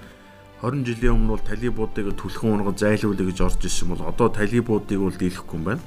20 0.63 0.87
жилийн 0.87 1.19
өмнө 1.19 1.35
бол 1.35 1.43
талибуудыг 1.43 2.15
түлхэн 2.15 2.63
унгад 2.63 2.79
зайлуулъя 2.79 3.27
гэж 3.27 3.39
орж 3.43 3.61
исэн 3.67 3.91
бол 3.91 4.03
одоо 4.07 4.31
талибуудыг 4.31 4.99
бол 4.99 5.15
дийлэхгүй 5.15 5.57
юм 5.59 5.65
байна. 5.67 5.83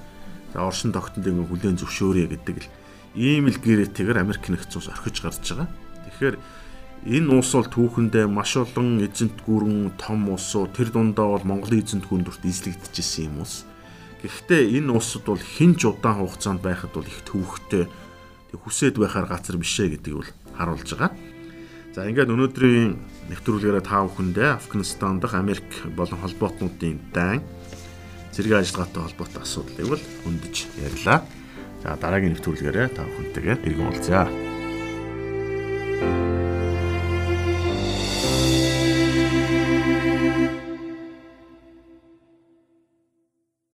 За 0.53 0.65
оршин 0.69 0.93
тогтнод 0.93 1.25
ингэ 1.25 1.49
хүлэн 1.49 1.81
зөвшөөрье 1.81 2.29
гэдэг 2.29 2.57
л 2.61 2.69
ийм 3.17 3.49
л 3.49 3.57
гэрээтэйгээр 3.57 4.21
Америк 4.21 4.49
нэгдсэн 4.53 4.81
улс 4.81 4.93
орхиж 4.93 5.25
гарч 5.25 5.41
байгаа. 5.49 5.69
Тэгэхээр 6.13 6.37
Энэ 7.07 7.39
улс 7.39 7.55
бол 7.55 7.69
түүхэндээ 7.71 8.27
маш 8.27 8.57
олон 8.59 8.99
эзэнт 9.05 9.45
гүрэн 9.47 9.95
том 9.95 10.27
улсуу 10.33 10.67
тэр 10.67 10.91
дундаа 10.91 11.39
бол 11.39 11.45
Монголын 11.47 11.85
эзэнт 11.85 12.09
гүрэнд 12.09 12.35
эзлэгдэжсэн 12.43 13.31
юм 13.31 13.47
уус. 13.47 13.63
Гэхдээ 14.27 14.83
энэ 14.83 14.91
улсад 14.91 15.23
бол 15.23 15.39
хинч 15.39 15.87
удаан 15.87 16.19
хугацаанд 16.19 16.59
байхад 16.59 16.91
бол 16.91 17.07
их 17.07 17.23
төвөгтэй 17.31 17.87
хүсээд 18.59 18.99
байхаар 18.99 19.31
газар 19.31 19.55
бишээ 19.55 19.95
гэдгийг 19.95 20.19
бол 20.19 20.31
харуулж 20.59 20.91
байгаа. 20.91 21.15
За 21.95 22.11
ингээд 22.11 22.35
өнөөдрийн 22.35 22.99
нэвтрүүлгээрээ 23.31 23.85
та 23.87 24.03
бүхэндээ 24.03 24.59
Афганистан 24.59 25.23
дахь 25.23 25.39
Америк 25.39 25.65
болон 25.95 26.19
холбоотнуудын 26.19 26.99
дан 27.15 27.47
зэрэг 28.35 28.67
ажиллагаатай 28.67 29.03
холбоотой 29.07 29.43
асуудлыг 29.47 29.87
бол 29.95 30.05
хөндөж 30.27 30.55
ярьлаа. 30.83 31.23
За 31.87 31.95
дараагийн 31.95 32.35
нэвтрүүлгээрээ 32.35 32.89
та 32.99 33.07
бүхэнтэйгээ 33.07 33.57
иргэн 33.63 33.87
уулзъя. 33.87 34.27